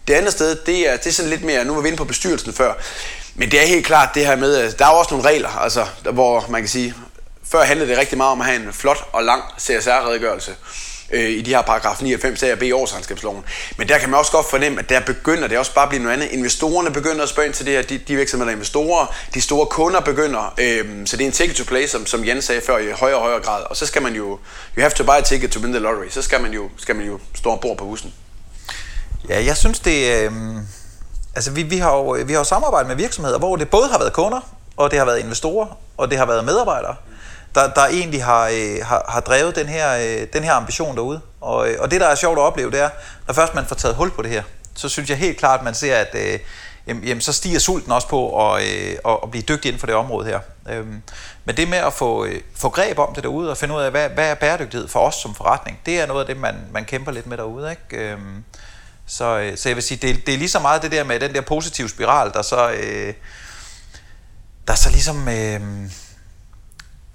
Det 0.09 0.15
andet 0.15 0.33
sted, 0.33 0.57
det 0.67 0.89
er, 0.89 0.97
det 0.97 1.07
er 1.07 1.11
sådan 1.11 1.31
lidt 1.31 1.45
mere, 1.45 1.65
nu 1.65 1.75
var 1.75 1.81
vi 1.81 1.89
inde 1.89 1.99
på 1.99 2.05
bestyrelsen 2.05 2.53
før, 2.53 2.73
men 3.35 3.51
det 3.51 3.63
er 3.63 3.67
helt 3.67 3.87
klart 3.87 4.09
det 4.15 4.27
her 4.27 4.37
med, 4.37 4.57
at 4.57 4.79
der 4.79 4.85
er 4.85 4.91
også 4.91 5.15
nogle 5.15 5.29
regler, 5.29 5.49
altså, 5.49 5.87
hvor 6.13 6.45
man 6.49 6.61
kan 6.61 6.69
sige, 6.69 6.95
før 7.51 7.65
handlede 7.65 7.91
det 7.91 7.99
rigtig 7.99 8.19
meget 8.19 8.33
om 8.33 8.41
at 8.41 8.47
have 8.47 8.61
en 8.67 8.73
flot 8.73 9.09
og 9.13 9.25
lang 9.25 9.43
CSR-redegørelse 9.61 10.55
øh, 11.11 11.31
i 11.31 11.43
de 11.43 11.51
her 11.51 11.63
paragraf 11.63 12.03
99 12.03 12.43
A 12.43 12.53
og 12.53 12.59
B 12.59 12.63
i 12.63 12.73
årsregnskabsloven. 12.73 13.45
Men 13.77 13.89
der 13.89 13.99
kan 13.99 14.11
man 14.11 14.19
også 14.19 14.33
godt 14.33 14.51
fornemme, 14.51 14.79
at 14.79 14.89
der 14.89 15.01
begynder 15.01 15.49
det 15.49 15.59
også 15.59 15.75
bare 15.75 15.83
at 15.83 15.89
blive 15.89 16.03
noget 16.03 16.17
andet. 16.17 16.29
Investorerne 16.31 16.91
begynder 16.91 17.23
at 17.23 17.29
spørge 17.29 17.47
ind 17.47 17.55
til 17.55 17.67
det 17.67 17.75
her, 17.75 17.83
de, 17.83 17.99
de 17.99 18.17
virksomheder, 18.17 18.47
der 18.47 18.53
er 18.53 18.57
investorer, 18.57 19.15
de 19.35 19.41
store 19.41 19.67
kunder 19.67 20.01
begynder, 20.01 20.55
øh, 20.59 21.07
så 21.07 21.17
det 21.17 21.23
er 21.23 21.27
en 21.27 21.33
ticket 21.33 21.57
to 21.57 21.65
play, 21.65 21.87
som, 21.87 22.07
som 22.07 22.27
Jens 22.27 22.45
sagde 22.45 22.61
før, 22.61 22.79
i 22.79 22.91
højere 22.91 23.17
og 23.17 23.23
højere 23.23 23.41
grad. 23.41 23.63
Og 23.71 23.77
så 23.77 23.87
skal 23.87 24.03
man 24.03 24.15
jo, 24.15 24.25
you 24.77 24.81
have 24.81 24.91
to 24.91 25.05
buy 25.05 25.11
a 25.11 25.21
ticket 25.21 25.51
to 25.51 25.61
win 25.61 25.73
the 25.73 25.81
lottery, 25.81 26.09
så 26.11 26.23
skal 26.23 26.43
man 26.43 26.53
jo, 26.53 26.71
skal 26.77 26.97
man 26.97 27.07
jo 27.07 27.19
stå 27.35 27.51
og 27.51 27.61
på 27.61 27.85
bussen. 27.85 28.15
Ja, 29.29 29.45
jeg 29.45 29.57
synes 29.57 29.81
det... 29.81 30.25
Øh, 30.25 30.33
altså 31.35 31.51
vi, 31.51 31.63
vi, 31.63 31.77
har 31.77 31.97
jo, 31.97 32.17
vi 32.27 32.33
har 32.33 32.41
jo 32.41 32.45
samarbejdet 32.45 32.89
med 32.89 32.97
virksomheder, 32.97 33.39
hvor 33.39 33.57
det 33.57 33.71
både 33.71 33.89
har 33.89 33.99
været 33.99 34.13
kunder, 34.13 34.41
og 34.77 34.91
det 34.91 34.99
har 34.99 35.07
været 35.07 35.19
investorer, 35.19 35.67
og 35.97 36.11
det 36.11 36.19
har 36.19 36.27
været 36.27 36.45
medarbejdere, 36.45 36.97
der, 37.55 37.73
der 37.75 37.87
egentlig 37.87 38.25
har, 38.25 38.49
øh, 38.53 38.87
har, 38.87 39.05
har 39.09 39.21
drevet 39.21 39.57
den 39.57 39.67
her, 39.67 39.97
øh, 39.97 40.27
den 40.33 40.45
her 40.45 40.53
ambition 40.53 40.97
derude. 40.97 41.21
Og, 41.41 41.69
øh, 41.69 41.77
og 41.81 41.91
det, 41.91 42.01
der 42.01 42.07
er 42.07 42.15
sjovt 42.15 42.39
at 42.39 42.43
opleve, 42.43 42.71
det 42.71 42.81
er, 42.81 42.91
når 43.27 43.35
først 43.35 43.55
man 43.55 43.67
får 43.67 43.75
taget 43.75 43.97
hul 43.97 44.11
på 44.11 44.23
det 44.23 44.31
her, 44.31 44.43
så 44.75 44.89
synes 44.89 45.11
jeg 45.11 45.19
helt 45.19 45.39
klart, 45.39 45.61
at 45.61 45.65
man 45.65 45.75
ser, 45.75 45.97
at 45.97 46.15
øh, 46.15 46.39
jamen, 46.87 47.05
jamen, 47.05 47.21
så 47.21 47.33
stiger 47.33 47.59
sulten 47.59 47.93
også 47.93 48.09
på 48.09 48.53
at, 48.53 48.63
øh, 48.63 48.97
at, 49.25 49.31
blive 49.31 49.43
dygtig 49.43 49.69
inden 49.69 49.81
for 49.81 49.87
det 49.87 49.97
område 49.97 50.27
her. 50.27 50.41
Øhm, 50.71 51.03
men 51.45 51.57
det 51.57 51.69
med 51.69 51.79
at 51.79 51.93
få, 51.93 52.25
øh, 52.25 52.41
få 52.55 52.69
greb 52.69 52.99
om 52.99 53.15
det 53.15 53.23
derude 53.23 53.51
og 53.51 53.57
finde 53.57 53.75
ud 53.75 53.81
af, 53.81 53.91
hvad, 53.91 54.09
hvad 54.09 54.31
er 54.31 54.35
bæredygtighed 54.35 54.89
for 54.89 55.01
os 55.01 55.15
som 55.15 55.35
forretning, 55.35 55.79
det 55.87 56.01
er 56.01 56.07
noget 56.07 56.21
af 56.21 56.27
det, 56.27 56.37
man, 56.37 56.55
man 56.73 56.85
kæmper 56.85 57.13
lidt 57.13 57.27
med 57.27 57.37
derude. 57.37 57.71
Ikke? 57.71 58.11
Øhm, 58.11 58.45
så, 59.07 59.39
øh, 59.39 59.59
så 59.59 59.69
jeg 59.69 59.77
vil 59.77 59.83
sige, 59.83 60.09
det, 60.09 60.27
det 60.27 60.35
er 60.35 60.39
lige 60.39 60.49
så 60.49 60.59
meget 60.59 60.83
det 60.83 60.93
der 60.93 61.05
med 61.05 61.21
den 61.21 61.35
der 61.35 61.41
positive 61.41 61.89
spiral, 61.89 62.33
der 62.33 62.43
så, 62.43 62.71
øh, 62.71 63.15
der 64.69 64.75
så 64.75 64.91
ligesom 64.91 65.29
øh, 65.29 65.61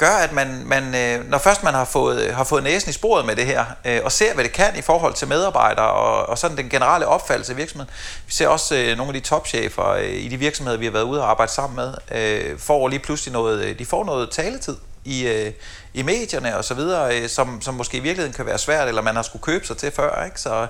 gør, 0.05 0.15
at 0.15 0.31
man, 0.31 0.63
man 0.65 0.95
øh, 0.95 1.29
når 1.29 1.37
først 1.37 1.63
man 1.63 1.73
har 1.73 1.85
fået, 1.85 2.21
øh, 2.21 2.35
har 2.35 2.43
fået 2.43 2.63
næsen 2.63 2.89
i 2.89 2.93
sporet 2.93 3.25
med 3.25 3.35
det 3.35 3.45
her, 3.45 3.65
øh, 3.85 3.99
og 4.03 4.11
ser, 4.11 4.33
hvad 4.33 4.43
det 4.43 4.53
kan 4.53 4.75
i 4.77 4.81
forhold 4.81 5.13
til 5.13 5.27
medarbejdere, 5.27 5.91
og, 5.91 6.29
og 6.29 6.37
sådan 6.37 6.57
den 6.57 6.69
generelle 6.69 7.07
opfattelse 7.07 7.51
af 7.53 7.57
virksomheden. 7.57 7.93
Vi 8.27 8.31
ser 8.33 8.47
også 8.47 8.75
øh, 8.75 8.97
nogle 8.97 9.09
af 9.09 9.21
de 9.21 9.27
topchefer 9.27 9.89
øh, 9.89 10.09
i 10.09 10.27
de 10.27 10.37
virksomheder, 10.37 10.77
vi 10.77 10.85
har 10.85 10.91
været 10.91 11.03
ude 11.03 11.21
og 11.21 11.29
arbejde 11.29 11.51
sammen 11.51 11.75
med, 11.75 11.93
øh, 12.11 12.59
får 12.59 12.87
lige 12.87 12.99
pludselig 12.99 13.33
noget, 13.33 13.65
øh, 13.65 13.79
de 13.79 13.85
får 13.85 14.05
noget 14.05 14.29
taletid 14.31 14.75
i, 15.05 15.27
øh, 15.27 15.51
i 15.93 16.01
medierne 16.01 16.57
og 16.57 16.65
så 16.65 16.73
videre, 16.73 17.17
øh, 17.17 17.29
som, 17.29 17.61
som 17.61 17.73
måske 17.73 17.97
i 17.97 18.01
virkeligheden 18.01 18.33
kan 18.33 18.45
være 18.45 18.57
svært, 18.57 18.87
eller 18.87 19.01
man 19.01 19.15
har 19.15 19.23
skulle 19.23 19.43
købe 19.43 19.67
sig 19.67 19.77
til 19.77 19.91
før. 19.91 20.25
Ikke? 20.25 20.41
Så, 20.41 20.67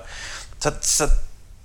så, 0.60 0.72
så 0.80 1.08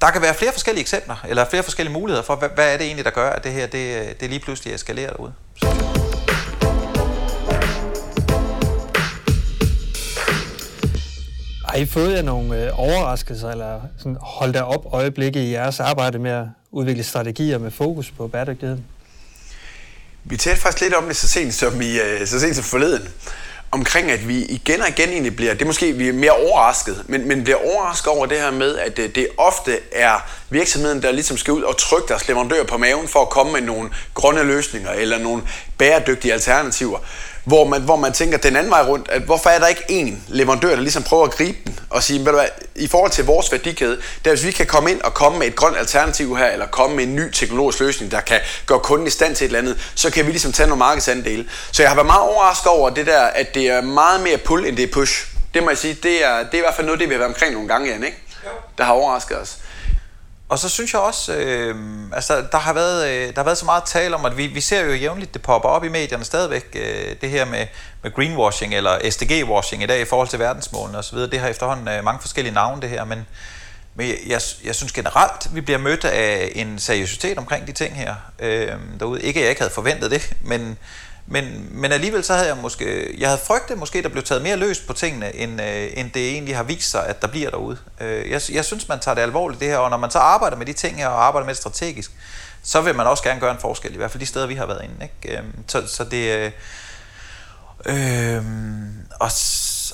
der 0.01 0.11
kan 0.11 0.21
være 0.21 0.33
flere 0.33 0.51
forskellige 0.51 0.81
eksempler, 0.81 1.15
eller 1.27 1.45
flere 1.45 1.63
forskellige 1.63 1.93
muligheder 1.93 2.23
for, 2.23 2.35
hvad, 2.35 2.49
hvad 2.49 2.73
er 2.73 2.77
det 2.77 2.85
egentlig, 2.85 3.05
der 3.05 3.11
gør, 3.11 3.29
at 3.29 3.43
det 3.43 3.51
her 3.51 3.67
det, 3.67 4.01
øh, 4.01 4.07
det 4.19 4.29
lige 4.29 4.39
pludselig 4.39 4.73
eskalerer 4.73 5.09
derude. 5.09 5.33
Så. 5.55 5.88
I 11.79 11.85
fået 11.85 12.15
jer 12.15 12.21
nogle 12.21 12.65
øh, 12.65 12.79
overraskelser, 12.79 13.51
eller 13.51 13.81
sådan, 13.97 14.17
holdt 14.21 14.53
der 14.53 14.61
op 14.61 14.93
øjeblikke 14.93 15.43
i 15.43 15.51
jeres 15.51 15.79
arbejde 15.79 16.19
med 16.19 16.31
at 16.31 16.45
udvikle 16.71 17.03
strategier 17.03 17.57
med 17.57 17.71
fokus 17.71 18.11
på 18.11 18.27
bæredygtighed? 18.27 18.77
Vi 20.23 20.37
talte 20.37 20.61
faktisk 20.61 20.81
lidt 20.81 20.93
om 20.93 21.05
det 21.05 21.15
så 21.15 21.27
sent 21.27 21.53
som, 21.53 21.81
i, 21.81 21.99
øh, 21.99 22.27
så 22.27 22.39
sent 22.39 22.55
som 22.55 22.65
forleden 22.65 23.09
omkring, 23.71 24.11
at 24.11 24.27
vi 24.27 24.45
igen 24.45 24.81
og 24.81 24.89
igen 24.89 25.09
egentlig 25.09 25.35
bliver, 25.35 25.53
det 25.53 25.61
er 25.61 25.65
måske 25.65 25.93
vi 25.93 26.09
er 26.09 26.13
mere 26.13 26.31
overrasket, 26.31 27.03
men, 27.07 27.27
men 27.27 27.43
bliver 27.43 27.57
overrasket 27.73 28.07
over 28.07 28.25
det 28.25 28.37
her 28.37 28.51
med, 28.51 28.77
at 28.77 28.97
det, 28.97 29.15
det 29.15 29.27
ofte 29.37 29.79
er 29.91 30.29
virksomheden, 30.49 31.01
der 31.01 31.11
ligesom 31.11 31.37
skal 31.37 31.53
ud 31.53 31.61
og 31.61 31.77
trykke 31.77 32.07
deres 32.07 32.27
leverandør 32.27 32.63
på 32.63 32.77
maven 32.77 33.07
for 33.07 33.21
at 33.21 33.29
komme 33.29 33.51
med 33.51 33.61
nogle 33.61 33.89
grønne 34.13 34.43
løsninger 34.43 34.91
eller 34.91 35.17
nogle 35.17 35.43
bæredygtige 35.77 36.33
alternativer 36.33 36.99
hvor 37.49 37.65
man, 37.65 37.81
hvor 37.81 37.95
man 37.95 38.13
tænker 38.13 38.37
den 38.37 38.55
anden 38.55 38.71
vej 38.71 38.81
rundt, 38.81 39.09
at 39.09 39.21
hvorfor 39.21 39.49
er 39.49 39.59
der 39.59 39.67
ikke 39.67 39.83
en 39.89 40.23
leverandør, 40.27 40.69
der 40.69 40.81
ligesom 40.81 41.03
prøver 41.03 41.23
at 41.23 41.31
gribe 41.31 41.57
den 41.65 41.79
og 41.89 42.03
sige, 42.03 42.19
ved 42.19 42.25
du 42.25 42.31
hvad, 42.31 42.47
i 42.75 42.87
forhold 42.87 43.11
til 43.11 43.25
vores 43.25 43.51
værdikæde, 43.51 43.97
der 44.25 44.31
hvis 44.31 44.45
vi 44.45 44.51
kan 44.51 44.65
komme 44.65 44.91
ind 44.91 45.01
og 45.01 45.13
komme 45.13 45.39
med 45.39 45.47
et 45.47 45.55
grønt 45.55 45.77
alternativ 45.77 46.37
her, 46.37 46.45
eller 46.45 46.67
komme 46.67 46.95
med 46.95 47.03
en 47.03 47.15
ny 47.15 47.31
teknologisk 47.31 47.79
løsning, 47.79 48.11
der 48.11 48.19
kan 48.21 48.39
gøre 48.65 48.79
kunden 48.79 49.07
i 49.07 49.09
stand 49.09 49.35
til 49.35 49.45
et 49.45 49.47
eller 49.47 49.59
andet, 49.59 49.91
så 49.95 50.09
kan 50.09 50.25
vi 50.25 50.31
ligesom 50.31 50.51
tage 50.51 50.67
nogle 50.67 50.79
markedsandele. 50.79 51.45
Så 51.71 51.83
jeg 51.83 51.89
har 51.89 51.95
været 51.95 52.05
meget 52.05 52.21
overrasket 52.21 52.67
over 52.67 52.89
det 52.89 53.05
der, 53.05 53.21
at 53.21 53.55
det 53.55 53.67
er 53.67 53.81
meget 53.81 54.21
mere 54.21 54.37
pull, 54.37 54.65
end 54.65 54.77
det 54.77 54.83
er 54.83 54.93
push. 54.93 55.27
Det 55.53 55.63
må 55.63 55.69
jeg 55.69 55.77
sige, 55.77 55.93
det 56.03 56.25
er, 56.25 56.37
det 56.37 56.53
er 56.53 56.57
i 56.57 56.61
hvert 56.61 56.75
fald 56.75 56.85
noget, 56.85 56.99
det 56.99 57.09
vi 57.09 57.13
har 57.13 57.19
været 57.19 57.33
omkring 57.33 57.53
nogle 57.53 57.67
gange, 57.67 57.91
Jan, 57.91 58.03
ikke? 58.03 58.17
Jo. 58.45 58.49
Der 58.77 58.83
har 58.83 58.93
overrasket 58.93 59.41
os. 59.41 59.57
Og 60.49 60.59
så 60.59 60.69
synes 60.69 60.93
jeg 60.93 61.01
også, 61.01 61.33
øh, 61.33 61.75
altså 62.13 62.43
der 62.51 62.57
har, 62.57 62.73
været, 62.73 63.09
øh, 63.09 63.27
der 63.27 63.33
har 63.35 63.43
været 63.43 63.57
så 63.57 63.65
meget 63.65 63.83
tale 63.83 64.15
om, 64.15 64.25
at 64.25 64.37
vi, 64.37 64.47
vi 64.47 64.61
ser 64.61 64.85
jo 64.85 64.93
jævnligt, 64.93 65.33
det 65.33 65.41
popper 65.41 65.69
op 65.69 65.83
i 65.83 65.89
medierne 65.89 66.23
stadigvæk, 66.23 66.65
øh, 66.75 67.15
det 67.21 67.29
her 67.29 67.45
med, 67.45 67.67
med 68.03 68.11
greenwashing 68.11 68.75
eller 68.75 68.97
SDG-washing 68.97 69.83
i 69.83 69.85
dag 69.85 70.01
i 70.01 70.05
forhold 70.05 70.27
til 70.27 70.39
verdensmålene 70.39 70.97
osv. 70.97 71.17
Det 71.17 71.39
har 71.39 71.47
efterhånden 71.47 71.87
øh, 71.87 72.03
mange 72.03 72.21
forskellige 72.21 72.53
navne 72.53 72.81
det 72.81 72.89
her, 72.89 73.05
men, 73.05 73.27
men 73.95 74.07
jeg, 74.27 74.41
jeg 74.63 74.75
synes 74.75 74.91
generelt, 74.91 75.55
vi 75.55 75.61
bliver 75.61 75.79
mødt 75.79 76.05
af 76.05 76.51
en 76.55 76.79
seriøsitet 76.79 77.37
omkring 77.37 77.67
de 77.67 77.71
ting 77.71 77.95
her 77.95 78.15
øh, 78.39 78.71
derude. 78.99 79.21
Ikke 79.21 79.39
at 79.39 79.43
jeg 79.43 79.49
ikke 79.49 79.61
havde 79.61 79.73
forventet 79.73 80.11
det, 80.11 80.33
men, 80.41 80.77
men, 81.31 81.69
men 81.71 81.91
alligevel 81.91 82.23
så 82.23 82.33
havde 82.33 82.47
jeg 82.47 82.57
måske, 82.57 83.15
jeg 83.19 83.29
havde 83.29 83.41
frygtet 83.47 83.77
måske, 83.77 84.01
der 84.01 84.09
blev 84.09 84.23
taget 84.23 84.41
mere 84.41 84.55
løst 84.55 84.87
på 84.87 84.93
tingene, 84.93 85.35
end, 85.35 85.61
øh, 85.61 85.87
end 85.93 86.11
det 86.11 86.31
egentlig 86.31 86.55
har 86.55 86.63
vist 86.63 86.91
sig, 86.91 87.07
at 87.07 87.21
der 87.21 87.27
bliver 87.27 87.49
derude. 87.49 87.77
Øh, 88.01 88.31
jeg, 88.31 88.41
jeg 88.51 88.65
synes, 88.65 88.87
man 88.87 88.99
tager 88.99 89.15
det 89.15 89.21
alvorligt 89.21 89.59
det 89.59 89.67
her, 89.67 89.77
og 89.77 89.89
når 89.89 89.97
man 89.97 90.11
så 90.11 90.19
arbejder 90.19 90.57
med 90.57 90.65
de 90.65 90.73
ting 90.73 90.97
her, 90.97 91.07
og 91.07 91.25
arbejder 91.25 91.45
med 91.45 91.53
det 91.53 91.61
strategisk, 91.61 92.11
så 92.63 92.81
vil 92.81 92.95
man 92.95 93.07
også 93.07 93.23
gerne 93.23 93.39
gøre 93.39 93.51
en 93.51 93.59
forskel, 93.59 93.93
i 93.93 93.97
hvert 93.97 94.11
fald 94.11 94.21
de 94.21 94.25
steder, 94.25 94.47
vi 94.47 94.55
har 94.55 94.65
været 94.65 94.83
inde. 94.83 94.95
Ikke? 95.23 95.37
Øh, 95.37 95.43
så, 95.67 95.87
så 95.87 96.03
det... 96.03 96.35
Øh, 96.37 96.51
øh, 97.85 98.43
og 99.19 99.31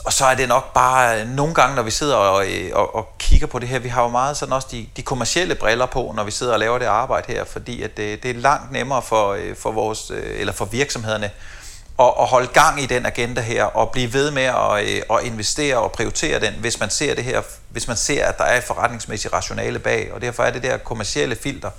og 0.05 0.13
så 0.13 0.25
er 0.25 0.35
det 0.35 0.47
nok 0.47 0.73
bare 0.73 1.25
nogle 1.25 1.53
gange, 1.53 1.75
når 1.75 1.83
vi 1.83 1.91
sidder 1.91 2.15
og, 2.15 2.47
øh, 2.47 2.71
og, 2.73 2.95
og 2.95 3.15
kigger 3.19 3.47
på 3.47 3.59
det 3.59 3.69
her, 3.69 3.79
vi 3.79 3.89
har 3.89 4.01
jo 4.03 4.07
meget 4.07 4.37
sådan 4.37 4.53
også 4.53 4.67
de, 4.71 4.87
de 4.97 5.01
kommercielle 5.01 5.55
briller 5.55 5.85
på, 5.85 6.13
når 6.15 6.23
vi 6.23 6.31
sidder 6.31 6.53
og 6.53 6.59
laver 6.59 6.77
det 6.77 6.85
arbejde 6.85 7.33
her, 7.33 7.43
fordi 7.43 7.81
at 7.81 7.97
det, 7.97 8.23
det 8.23 8.31
er 8.31 8.35
langt 8.35 8.71
nemmere 8.71 9.01
for, 9.01 9.33
øh, 9.33 9.55
for, 9.55 9.71
vores, 9.71 10.11
øh, 10.11 10.39
eller 10.39 10.53
for 10.53 10.65
virksomhederne 10.65 11.31
at, 11.99 12.13
at 12.19 12.27
holde 12.27 12.47
gang 12.47 12.81
i 12.81 12.85
den 12.85 13.05
agenda 13.05 13.41
her, 13.41 13.63
og 13.63 13.91
blive 13.91 14.13
ved 14.13 14.31
med 14.31 14.43
at, 14.43 15.03
at 15.11 15.23
investere 15.23 15.77
og 15.77 15.91
prioritere 15.91 16.39
den, 16.39 16.53
hvis 16.59 16.79
man 16.79 16.89
ser 16.89 17.15
det 17.15 17.23
her, 17.23 17.41
hvis 17.69 17.87
man 17.87 17.97
ser, 17.97 18.25
at 18.25 18.37
der 18.37 18.43
er 18.43 18.57
et 18.57 18.63
forretningsmæssigt 18.63 19.33
rationale 19.33 19.79
bag, 19.79 20.13
og 20.13 20.21
derfor 20.21 20.43
er 20.43 20.51
det 20.51 20.63
der 20.63 20.77
kommercielle 20.77 21.35
filter 21.35 21.69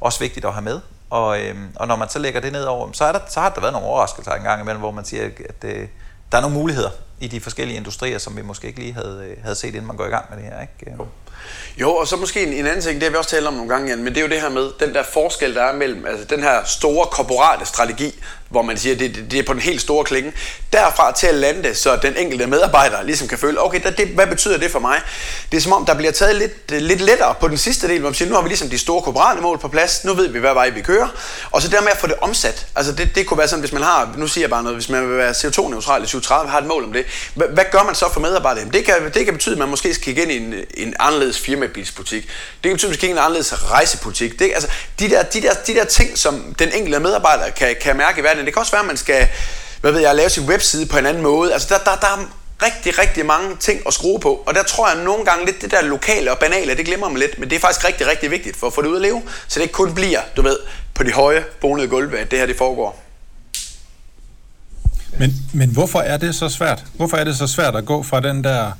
også 0.00 0.18
vigtigt 0.18 0.46
at 0.46 0.52
have 0.52 0.64
med. 0.64 0.80
Og, 1.10 1.40
øhm, 1.40 1.68
og 1.76 1.88
når 1.88 1.96
man 1.96 2.08
så 2.08 2.18
lægger 2.18 2.40
det 2.40 2.52
ned 2.52 2.64
over, 2.64 2.88
så, 2.92 3.04
er 3.04 3.12
der, 3.12 3.20
så 3.28 3.40
har 3.40 3.48
der 3.50 3.60
været 3.60 3.72
nogle 3.72 3.88
overraskelser 3.88 4.32
engang 4.32 4.60
imellem, 4.60 4.80
hvor 4.80 4.90
man 4.90 5.04
siger, 5.04 5.24
at, 5.24 5.62
det, 5.62 5.88
der 6.32 6.38
er 6.38 6.42
nogle 6.42 6.56
muligheder 6.56 6.90
i 7.20 7.26
de 7.26 7.40
forskellige 7.40 7.76
industrier, 7.76 8.18
som 8.18 8.36
vi 8.36 8.42
måske 8.42 8.66
ikke 8.66 8.80
lige 8.80 8.92
havde, 8.92 9.26
øh, 9.30 9.42
havde 9.42 9.56
set, 9.56 9.68
inden 9.68 9.86
man 9.86 9.96
går 9.96 10.06
i 10.06 10.10
gang 10.10 10.24
med 10.30 10.38
det 10.38 10.46
her. 10.46 10.60
Ikke? 10.60 10.96
Jo, 11.80 11.94
og 11.94 12.08
så 12.08 12.16
måske 12.16 12.42
en, 12.42 12.52
en 12.52 12.66
anden 12.66 12.82
ting, 12.82 12.94
det 12.94 13.02
har 13.02 13.10
vi 13.10 13.16
også 13.16 13.30
talt 13.30 13.46
om 13.46 13.54
nogle 13.54 13.68
gange, 13.68 13.88
Jan, 13.88 13.98
men 13.98 14.06
det 14.06 14.16
er 14.16 14.22
jo 14.22 14.28
det 14.28 14.40
her 14.40 14.48
med 14.48 14.70
den 14.80 14.94
der 14.94 15.02
forskel, 15.02 15.54
der 15.54 15.62
er 15.62 15.72
mellem 15.72 16.06
altså 16.06 16.24
den 16.24 16.42
her 16.42 16.64
store 16.64 17.06
korporate 17.06 17.66
strategi, 17.66 18.14
hvor 18.48 18.62
man 18.62 18.78
siger, 18.78 18.96
det, 18.96 19.30
det 19.30 19.38
er 19.38 19.42
på 19.42 19.52
den 19.52 19.62
helt 19.62 19.80
store 19.80 20.04
klinge, 20.04 20.32
derfra 20.72 21.12
til 21.12 21.26
at 21.26 21.34
lande 21.34 21.74
så 21.74 21.96
den 21.96 22.16
enkelte 22.16 22.46
medarbejder 22.46 23.02
ligesom 23.02 23.28
kan 23.28 23.38
føle, 23.38 23.64
okay, 23.64 23.80
det, 23.96 24.08
hvad 24.08 24.26
betyder 24.26 24.58
det 24.58 24.70
for 24.70 24.78
mig? 24.78 25.00
Det 25.50 25.56
er 25.56 25.60
som 25.60 25.72
om, 25.72 25.86
der 25.86 25.94
bliver 25.94 26.12
taget 26.12 26.36
lidt, 26.36 26.70
lidt 26.70 27.00
lettere 27.00 27.34
på 27.40 27.48
den 27.48 27.58
sidste 27.58 27.88
del, 27.88 28.00
hvor 28.00 28.08
man 28.08 28.14
siger, 28.14 28.28
nu 28.28 28.34
har 28.34 28.42
vi 28.42 28.48
ligesom 28.48 28.68
de 28.68 28.78
store 28.78 29.02
korporate 29.02 29.40
mål 29.40 29.58
på 29.58 29.68
plads, 29.68 30.04
nu 30.04 30.14
ved 30.14 30.28
vi, 30.28 30.38
hvad 30.38 30.54
vej 30.54 30.70
vi 30.70 30.80
kører, 30.80 31.08
og 31.50 31.62
så 31.62 31.68
dermed 31.68 31.88
at 31.88 31.98
få 31.98 32.06
det 32.06 32.16
omsat. 32.20 32.66
Altså 32.76 32.92
det, 32.92 33.14
det 33.14 33.26
kunne 33.26 33.38
være 33.38 33.48
sådan, 33.48 33.60
hvis 33.60 33.72
man 33.72 33.82
har, 33.82 34.14
nu 34.16 34.26
siger 34.26 34.42
jeg 34.42 34.50
bare 34.50 34.62
noget, 34.62 34.76
hvis 34.76 34.88
man 34.88 35.08
vil 35.08 35.18
være 35.18 35.30
CO2-neutral 35.30 36.02
i 36.02 36.06
2030, 36.06 36.50
har 36.50 36.58
et 36.58 36.66
mål 36.66 36.84
om 36.84 36.92
det, 36.92 37.04
hvad, 37.34 37.48
hvad 37.48 37.64
gør 37.70 37.82
man 37.82 37.94
så 37.94 38.12
for 38.12 38.20
medarbejdere? 38.20 38.64
Det 38.72 38.84
kan, 38.84 38.94
det 39.14 39.24
kan 39.24 39.34
betyde, 39.34 39.54
at 39.54 39.58
man 39.58 39.68
måske 39.68 39.94
skal 39.94 40.04
kigge 40.04 40.22
ind 40.22 40.32
i 40.32 40.36
en, 40.36 40.54
en 40.74 40.94
anderledes 40.98 41.40
firmabilsbutik. 41.40 42.22
Det 42.22 42.62
kan 42.62 42.72
betyde, 42.72 42.88
at 42.88 42.90
man 42.90 42.94
skal 42.94 43.00
kigge 43.00 43.10
ind 43.10 43.18
i 43.18 43.20
en 43.20 43.24
anderledes 43.24 43.70
rejsepolitik. 43.70 44.38
Det, 44.38 44.50
altså, 44.54 44.68
de, 44.98 45.10
der, 45.10 45.22
de, 45.22 45.42
der, 45.42 45.54
de 45.66 45.74
der 45.74 45.84
ting, 45.84 46.18
som 46.18 46.54
den 46.58 46.72
enkelte 46.72 47.00
medarbejder 47.00 47.50
kan, 47.50 47.76
kan 47.80 47.96
mærke 47.96 48.18
i 48.18 48.20
hverdagen, 48.20 48.46
det 48.46 48.54
kan 48.54 48.60
også 48.60 48.72
være, 48.72 48.82
at 48.82 48.86
man 48.86 48.96
skal 48.96 49.28
hvad 49.80 49.92
ved 49.92 50.00
jeg, 50.00 50.14
lave 50.14 50.30
sin 50.30 50.48
webside 50.48 50.86
på 50.86 50.98
en 50.98 51.06
anden 51.06 51.22
måde. 51.22 51.52
Altså, 51.52 51.68
der, 51.68 51.90
der, 51.90 51.96
der 51.96 52.06
er 52.06 52.18
rigtig, 52.62 52.98
rigtig 52.98 53.26
mange 53.26 53.56
ting 53.56 53.82
at 53.86 53.94
skrue 53.94 54.20
på. 54.20 54.42
Og 54.46 54.54
der 54.54 54.62
tror 54.62 54.88
jeg 54.88 55.04
nogle 55.04 55.24
gange 55.24 55.46
lidt, 55.46 55.62
det 55.62 55.70
der 55.70 55.82
lokale 55.82 56.30
og 56.30 56.38
banale, 56.38 56.76
det 56.76 56.86
glemmer 56.86 57.08
man 57.08 57.18
lidt. 57.18 57.38
Men 57.38 57.50
det 57.50 57.56
er 57.56 57.60
faktisk 57.60 57.86
rigtig, 57.86 58.06
rigtig 58.06 58.30
vigtigt 58.30 58.56
for 58.56 58.66
at 58.66 58.72
få 58.72 58.82
det 58.82 58.88
ud 58.88 58.96
at 58.96 59.02
leve. 59.02 59.22
Så 59.48 59.54
det 59.60 59.62
ikke 59.62 59.72
kun 59.72 59.94
bliver, 59.94 60.20
du 60.36 60.42
ved, 60.42 60.58
på 60.94 61.02
de 61.02 61.12
høje 61.12 61.44
bonede 61.60 61.88
gulve, 61.88 62.18
at 62.18 62.30
det 62.30 62.38
her 62.38 62.46
det 62.46 62.56
foregår. 62.56 63.07
Men, 65.18 65.32
men 65.52 65.70
hvorfor 65.70 65.98
er 65.98 66.16
det 66.16 66.34
så 66.34 66.48
svært? 66.48 66.84
Hvorfor 66.96 67.16
er 67.16 67.24
det 67.24 67.36
så 67.36 67.46
svært 67.46 67.76
at 67.76 67.84
gå 67.84 68.02
fra 68.02 68.20
den 68.20 68.44
der 68.44 68.72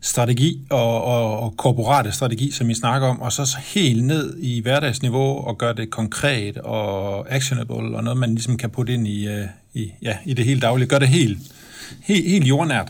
strategi 0.00 0.66
og, 0.70 1.04
og, 1.04 1.40
og 1.40 1.56
korporate 1.56 2.12
strategi, 2.12 2.50
som 2.50 2.70
I 2.70 2.74
snakker 2.74 3.08
om, 3.08 3.20
og 3.20 3.32
så 3.32 3.58
helt 3.64 4.04
ned 4.04 4.36
i 4.38 4.60
hverdagsniveau 4.60 5.46
og 5.46 5.58
gøre 5.58 5.74
det 5.74 5.90
konkret 5.90 6.58
og 6.58 7.32
actionable 7.32 7.96
og 7.96 8.04
noget, 8.04 8.18
man 8.18 8.34
ligesom 8.34 8.56
kan 8.56 8.70
putte 8.70 8.94
ind 8.94 9.06
i, 9.06 9.28
øh, 9.28 9.46
i, 9.74 9.92
ja, 10.02 10.16
i 10.24 10.34
det 10.34 10.44
hele 10.44 10.60
daglige. 10.60 10.88
Gør 10.88 10.98
det 10.98 11.08
helt, 11.08 11.38
helt, 12.02 12.30
helt 12.30 12.46
jordnært. 12.46 12.88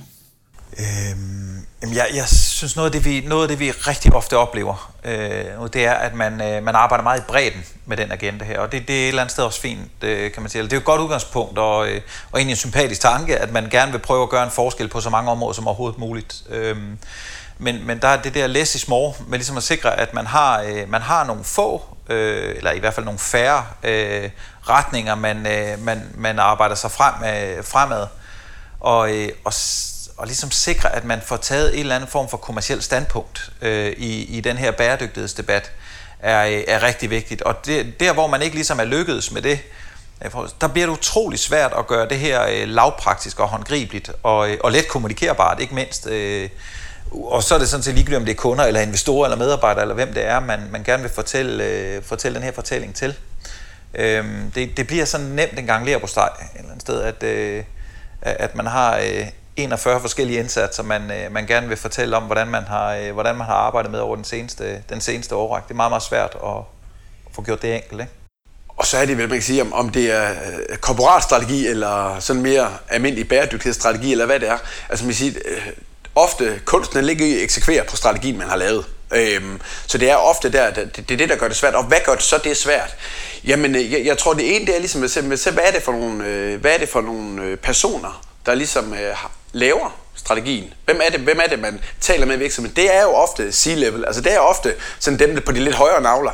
Øhm, 0.78 1.94
jeg, 1.94 2.06
jeg 2.14 2.28
synes, 2.60 2.76
noget 2.76 2.86
af, 2.86 2.92
det, 2.92 3.04
vi, 3.04 3.22
noget 3.26 3.42
af 3.42 3.48
det, 3.48 3.58
vi 3.58 3.70
rigtig 3.70 4.14
ofte 4.14 4.36
oplever, 4.36 4.92
øh, 5.04 5.44
det 5.72 5.86
er, 5.86 5.92
at 5.92 6.14
man, 6.14 6.42
øh, 6.42 6.62
man 6.62 6.74
arbejder 6.74 7.02
meget 7.02 7.20
i 7.20 7.22
bredden 7.28 7.64
med 7.86 7.96
den 7.96 8.12
agenda 8.12 8.44
her. 8.44 8.60
Og 8.60 8.72
det, 8.72 8.88
det 8.88 8.96
er 8.96 9.02
et 9.02 9.08
eller 9.08 9.22
andet 9.22 9.32
sted 9.32 9.44
også 9.44 9.60
fint, 9.60 9.90
øh, 10.02 10.32
kan 10.32 10.42
man 10.42 10.50
sige. 10.50 10.62
Det 10.62 10.72
er 10.72 10.76
jo 10.76 10.80
et 10.80 10.84
godt 10.84 11.00
udgangspunkt 11.00 11.58
og, 11.58 11.88
øh, 11.88 12.00
og 12.32 12.38
egentlig 12.38 12.52
en 12.52 12.56
sympatisk 12.56 13.00
tanke, 13.00 13.38
at 13.38 13.52
man 13.52 13.68
gerne 13.70 13.92
vil 13.92 13.98
prøve 13.98 14.22
at 14.22 14.28
gøre 14.28 14.44
en 14.44 14.50
forskel 14.50 14.88
på 14.88 15.00
så 15.00 15.10
mange 15.10 15.30
områder 15.30 15.52
som 15.52 15.66
overhovedet 15.66 15.98
muligt. 15.98 16.42
Øh, 16.48 16.76
men, 17.58 17.86
men 17.86 17.98
der 17.98 18.08
er 18.08 18.22
det 18.22 18.34
der 18.34 18.46
less 18.46 18.74
is 18.74 18.88
more, 18.88 19.14
med 19.26 19.38
ligesom 19.38 19.56
at 19.56 19.62
sikre, 19.62 20.00
at 20.00 20.14
man 20.14 20.26
har, 20.26 20.60
øh, 20.60 20.90
man 20.90 21.02
har 21.02 21.24
nogle 21.24 21.44
få, 21.44 21.82
øh, 22.08 22.56
eller 22.56 22.70
i 22.70 22.78
hvert 22.78 22.94
fald 22.94 23.04
nogle 23.04 23.18
færre 23.18 23.64
øh, 23.82 24.30
retninger, 24.68 25.14
man, 25.14 25.46
øh, 25.46 25.78
man, 25.84 26.10
man 26.14 26.38
arbejder 26.38 26.74
sig 26.74 26.90
frem, 26.90 27.14
øh, 27.24 27.64
fremad. 27.64 28.06
Og, 28.80 29.16
øh, 29.16 29.28
og 29.44 29.52
og 30.20 30.26
ligesom 30.26 30.50
sikre, 30.50 30.96
at 30.96 31.04
man 31.04 31.20
får 31.24 31.36
taget 31.36 31.74
en 31.74 31.80
eller 31.80 31.94
anden 31.94 32.10
form 32.10 32.28
for 32.28 32.36
kommersiel 32.36 32.82
standpunkt 32.82 33.52
øh, 33.62 33.92
i, 33.96 34.36
i 34.36 34.40
den 34.40 34.56
her 34.56 34.70
bæredygtighedsdebat, 34.70 35.72
er, 36.18 36.62
er 36.68 36.82
rigtig 36.82 37.10
vigtigt. 37.10 37.42
Og 37.42 37.66
det, 37.66 38.00
der, 38.00 38.12
hvor 38.12 38.26
man 38.26 38.42
ikke 38.42 38.54
ligesom 38.54 38.80
er 38.80 38.84
lykkedes 38.84 39.32
med 39.32 39.42
det, 39.42 39.58
øh, 40.24 40.30
der 40.60 40.68
bliver 40.68 40.86
det 40.86 40.92
utrolig 40.92 41.38
svært 41.38 41.72
at 41.78 41.86
gøre 41.86 42.08
det 42.08 42.18
her 42.18 42.46
øh, 42.46 42.68
lavpraktisk 42.68 43.40
og 43.40 43.48
håndgribeligt 43.48 44.10
og, 44.22 44.50
øh, 44.50 44.58
og 44.64 44.72
let 44.72 44.88
kommunikerbart, 44.88 45.60
ikke 45.60 45.74
mindst. 45.74 46.06
Øh, 46.06 46.48
og 47.12 47.42
så 47.42 47.54
er 47.54 47.58
det 47.58 47.68
sådan 47.68 47.84
set 47.84 47.94
ligegyldigt, 47.94 48.18
om 48.18 48.24
det 48.24 48.32
er 48.32 48.36
kunder 48.36 48.64
eller 48.64 48.80
investorer 48.80 49.24
eller 49.24 49.38
medarbejdere, 49.38 49.82
eller 49.82 49.94
hvem 49.94 50.14
det 50.14 50.26
er, 50.26 50.40
man, 50.40 50.60
man 50.70 50.82
gerne 50.84 51.02
vil 51.02 51.12
fortælle, 51.12 51.64
øh, 51.64 52.02
fortælle 52.02 52.34
den 52.36 52.44
her 52.44 52.52
fortælling 52.52 52.94
til. 52.94 53.14
Øh, 53.94 54.24
det, 54.54 54.76
det 54.76 54.86
bliver 54.86 55.04
sådan 55.04 55.26
nemt 55.26 55.58
en 55.58 55.66
gang 55.66 55.86
lærer 55.86 55.98
på 55.98 56.06
steg 56.06 56.28
et 56.40 56.58
eller 56.58 56.70
andet 56.70 56.82
sted, 56.82 57.02
at, 57.02 57.22
øh, 57.22 57.64
at 58.22 58.54
man 58.54 58.66
har 58.66 58.98
øh, 58.98 59.26
41 59.56 60.00
forskellige 60.00 60.38
indsatser, 60.38 60.82
man, 60.82 61.10
øh, 61.10 61.32
man 61.32 61.46
gerne 61.46 61.68
vil 61.68 61.76
fortælle 61.76 62.16
om, 62.16 62.22
hvordan 62.22 62.48
man 62.48 62.64
har, 62.64 62.94
øh, 62.94 63.12
hvordan 63.12 63.36
man 63.36 63.46
har 63.46 63.54
arbejdet 63.54 63.90
med 63.90 64.00
over 64.00 64.16
den 64.16 64.24
seneste, 64.24 64.82
den 64.88 65.00
seneste 65.00 65.34
årrække. 65.34 65.68
Det 65.68 65.74
er 65.74 65.76
meget, 65.76 65.90
meget 65.90 66.02
svært 66.02 66.36
at, 66.44 66.56
at 67.26 67.34
få 67.34 67.42
gjort 67.42 67.62
det 67.62 67.74
enkelt. 67.74 68.00
Ikke? 68.00 68.12
Og 68.68 68.86
så 68.86 68.96
er 68.96 69.06
det 69.06 69.18
vel, 69.18 69.28
man 69.28 69.36
kan 69.36 69.42
sige, 69.42 69.62
om, 69.62 69.72
om 69.72 69.88
det 69.88 70.10
er 70.10 70.30
øh, 70.30 70.76
korporatstrategi, 70.76 71.66
eller 71.66 72.20
sådan 72.20 72.42
mere 72.42 72.72
almindelig 72.88 73.28
bæredygtighedsstrategi, 73.28 74.12
eller 74.12 74.26
hvad 74.26 74.40
det 74.40 74.48
er. 74.48 74.58
Altså 74.88 75.04
man 75.04 75.14
siger, 75.14 75.32
øh, 75.44 75.68
ofte 76.14 76.60
kunsten 76.64 77.04
ligger 77.04 77.26
i 77.26 77.36
at 77.36 77.42
eksekvere 77.42 77.84
på 77.84 77.96
strategien, 77.96 78.38
man 78.38 78.48
har 78.48 78.56
lavet. 78.56 78.86
Øhm, 79.14 79.60
så 79.86 79.98
det 79.98 80.10
er 80.10 80.16
ofte 80.16 80.52
der, 80.52 80.70
det, 80.70 80.96
det 80.96 81.10
er 81.10 81.16
det, 81.16 81.28
der 81.28 81.36
gør 81.36 81.48
det 81.48 81.56
svært. 81.56 81.74
Og 81.74 81.84
hvad 81.84 81.98
gør 82.04 82.14
det 82.14 82.22
så 82.22 82.38
det 82.44 82.50
er 82.50 82.54
svært? 82.54 82.96
Jamen, 83.44 83.74
jeg, 83.74 84.02
jeg 84.04 84.18
tror, 84.18 84.34
det 84.34 84.56
ene 84.56 84.66
det 84.66 84.74
er 84.74 84.78
ligesom 84.78 85.02
at 85.02 85.10
se, 85.10 85.50
hvad 85.50 85.64
er 85.66 85.70
det 85.72 85.82
for 85.82 85.92
nogle, 85.92 86.56
hvad 86.56 86.74
er 86.74 86.78
det 86.78 86.88
for 86.88 87.00
nogle 87.00 87.56
personer, 87.56 88.22
der 88.46 88.54
ligesom 88.54 88.94
øh, 88.94 89.16
laver 89.52 90.00
strategien. 90.14 90.72
Hvem 90.84 91.00
er 91.04 91.10
det, 91.10 91.20
hvem 91.20 91.40
er 91.44 91.48
det 91.48 91.58
man 91.58 91.80
taler 92.00 92.26
med 92.26 92.36
i 92.36 92.38
virksomheden? 92.38 92.76
Det 92.76 92.94
er 92.94 93.02
jo 93.02 93.10
ofte 93.10 93.52
C-level, 93.52 94.04
altså 94.06 94.20
det 94.22 94.34
er 94.34 94.38
ofte 94.38 94.74
sådan 94.98 95.18
dem 95.18 95.34
der 95.34 95.40
på 95.40 95.52
de 95.52 95.60
lidt 95.60 95.74
højere 95.74 96.02
navler. 96.02 96.32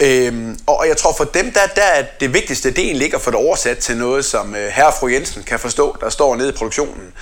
Øhm, 0.00 0.58
og 0.66 0.88
jeg 0.88 0.96
tror 0.96 1.12
for 1.12 1.24
dem, 1.24 1.52
der, 1.52 1.66
der 1.76 1.82
er 1.82 2.04
det 2.20 2.34
vigtigste, 2.34 2.70
det 2.70 2.78
egentlig 2.78 3.04
ikke 3.04 3.16
at 3.16 3.22
få 3.22 3.30
det 3.30 3.38
oversat 3.38 3.78
til 3.78 3.96
noget, 3.96 4.24
som 4.24 4.54
øh, 4.54 4.68
herre 4.68 4.86
og 4.86 4.94
fru 4.94 5.08
Jensen 5.08 5.42
kan 5.42 5.58
forstå, 5.58 5.96
der 6.00 6.10
står 6.10 6.36
nede 6.36 6.48
i 6.48 6.52
produktionen. 6.52 7.12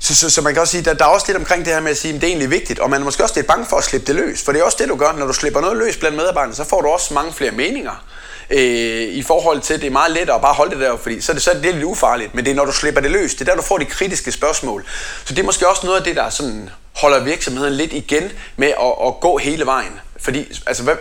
Så, 0.00 0.16
så, 0.16 0.30
så 0.30 0.42
man 0.42 0.52
kan 0.52 0.60
også 0.60 0.70
sige, 0.70 0.84
der, 0.84 0.94
der 0.94 1.04
er 1.04 1.08
også 1.08 1.26
lidt 1.28 1.38
omkring 1.38 1.64
det 1.64 1.72
her 1.72 1.80
med 1.80 1.90
at 1.90 1.96
sige, 1.96 2.14
at 2.14 2.20
det 2.20 2.26
er 2.26 2.30
egentlig 2.30 2.50
vigtigt, 2.50 2.78
og 2.78 2.90
man 2.90 3.00
er 3.00 3.04
måske 3.04 3.22
også 3.22 3.34
lidt 3.36 3.46
bange 3.46 3.66
for 3.66 3.76
at 3.76 3.84
slippe 3.84 4.06
det 4.06 4.14
løs, 4.14 4.42
for 4.42 4.52
det 4.52 4.60
er 4.60 4.64
også 4.64 4.76
det, 4.80 4.88
du 4.88 4.96
gør, 4.96 5.12
når 5.12 5.26
du 5.26 5.32
slipper 5.32 5.60
noget 5.60 5.76
løs 5.76 5.96
blandt 5.96 6.16
medarbejderne, 6.16 6.54
så 6.54 6.64
får 6.64 6.80
du 6.80 6.88
også 6.88 7.14
mange 7.14 7.32
flere 7.32 7.50
meninger 7.50 8.04
øh, 8.50 9.02
i 9.02 9.22
forhold 9.22 9.60
til, 9.60 9.74
at 9.74 9.80
det 9.80 9.86
er 9.86 9.90
meget 9.90 10.12
lettere 10.12 10.36
at 10.36 10.42
bare 10.42 10.54
holde 10.54 10.70
det 10.70 10.80
der, 10.80 10.96
fordi 10.96 11.20
så 11.20 11.32
er 11.32 11.34
det, 11.34 11.42
så 11.42 11.50
er 11.50 11.54
det 11.54 11.74
lidt 11.74 11.84
ufarligt, 11.84 12.34
men 12.34 12.44
det 12.44 12.50
er 12.50 12.54
når 12.54 12.64
du 12.64 12.72
slipper 12.72 13.00
det 13.00 13.10
løs, 13.10 13.34
det 13.34 13.40
er 13.40 13.44
der, 13.44 13.56
du 13.56 13.62
får 13.62 13.78
de 13.78 13.84
kritiske 13.84 14.32
spørgsmål. 14.32 14.84
Så 15.24 15.34
det 15.34 15.38
er 15.38 15.46
måske 15.46 15.68
også 15.68 15.86
noget 15.86 15.98
af 15.98 16.04
det, 16.04 16.16
der 16.16 16.30
sådan 16.30 16.70
holder 16.92 17.20
virksomheden 17.20 17.74
lidt 17.74 17.92
igen 17.92 18.32
med 18.56 18.68
at, 18.68 19.06
at 19.06 19.20
gå 19.20 19.38
hele 19.38 19.66
vejen. 19.66 20.00
Fordi, 20.20 20.62
altså 20.66 20.82
hvad, 20.82 20.94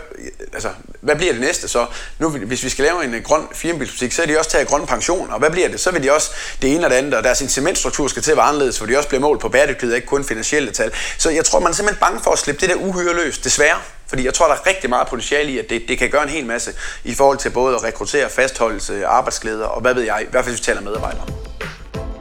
altså, 0.54 0.70
hvad 1.02 1.16
bliver 1.16 1.32
det 1.32 1.42
næste 1.42 1.68
så? 1.68 1.86
Nu, 2.20 2.30
hvis 2.30 2.64
vi 2.64 2.70
skal 2.70 2.86
lave 2.86 3.04
en 3.04 3.14
øh, 3.14 3.24
grøn 3.24 3.42
firmabilsbutik, 3.54 4.12
så 4.12 4.22
er 4.22 4.26
de 4.26 4.40
også 4.40 4.50
taget 4.50 4.68
grøn 4.68 4.86
pension, 4.86 5.30
og 5.32 5.40
hvad 5.40 5.50
bliver 5.50 5.68
det? 5.70 5.80
Så 5.80 5.92
vil 5.92 6.04
de 6.04 6.12
også 6.12 6.32
det 6.62 6.76
ene 6.76 6.86
og 6.86 6.90
det 6.90 6.96
andet, 6.96 7.14
og 7.14 7.24
deres 7.24 7.42
incitamentstruktur 7.42 8.08
skal 8.08 8.24
til 8.24 8.32
at 8.32 8.38
være 8.38 8.46
anderledes, 8.46 8.80
for 8.80 8.86
de 8.86 8.98
også 8.98 9.10
bliver 9.10 9.22
målt 9.22 9.42
på 9.42 9.50
bæredygtighed, 9.50 9.96
ikke 9.96 10.08
kun 10.08 10.24
finansielle 10.24 10.72
tal. 10.72 10.92
Så 11.18 11.30
jeg 11.30 11.46
tror, 11.46 11.60
man 11.60 11.72
er 11.72 11.76
simpelthen 11.76 12.00
bange 12.00 12.20
for 12.24 12.32
at 12.32 12.40
slippe 12.40 12.62
det 12.62 12.70
der 12.70 12.76
uhyre 12.76 13.14
løs, 13.14 13.38
desværre. 13.38 13.78
Fordi 14.16 14.26
jeg 14.26 14.34
tror, 14.34 14.48
der 14.48 14.56
er 14.56 14.68
rigtig 14.68 14.90
meget 14.90 15.08
potentiale 15.08 15.52
i, 15.52 15.58
at 15.60 15.70
det, 15.70 15.82
det 15.88 15.98
kan 15.98 16.10
gøre 16.10 16.24
en 16.24 16.30
hel 16.30 16.46
masse 16.46 16.72
i 17.04 17.14
forhold 17.14 17.38
til 17.38 17.50
både 17.50 17.76
at 17.76 17.84
rekruttere, 17.84 18.30
fastholdelse, 18.30 19.06
arbejdsglæder 19.06 19.66
og 19.66 19.82
hvad 19.82 19.94
ved 19.94 20.04
jeg, 20.04 20.22
i 20.28 20.32
hvert 20.32 20.46
fald 20.46 20.56
hvis 20.56 20.62
vi 20.62 20.64
taler 20.66 20.82
medarbejdere. 20.82 21.26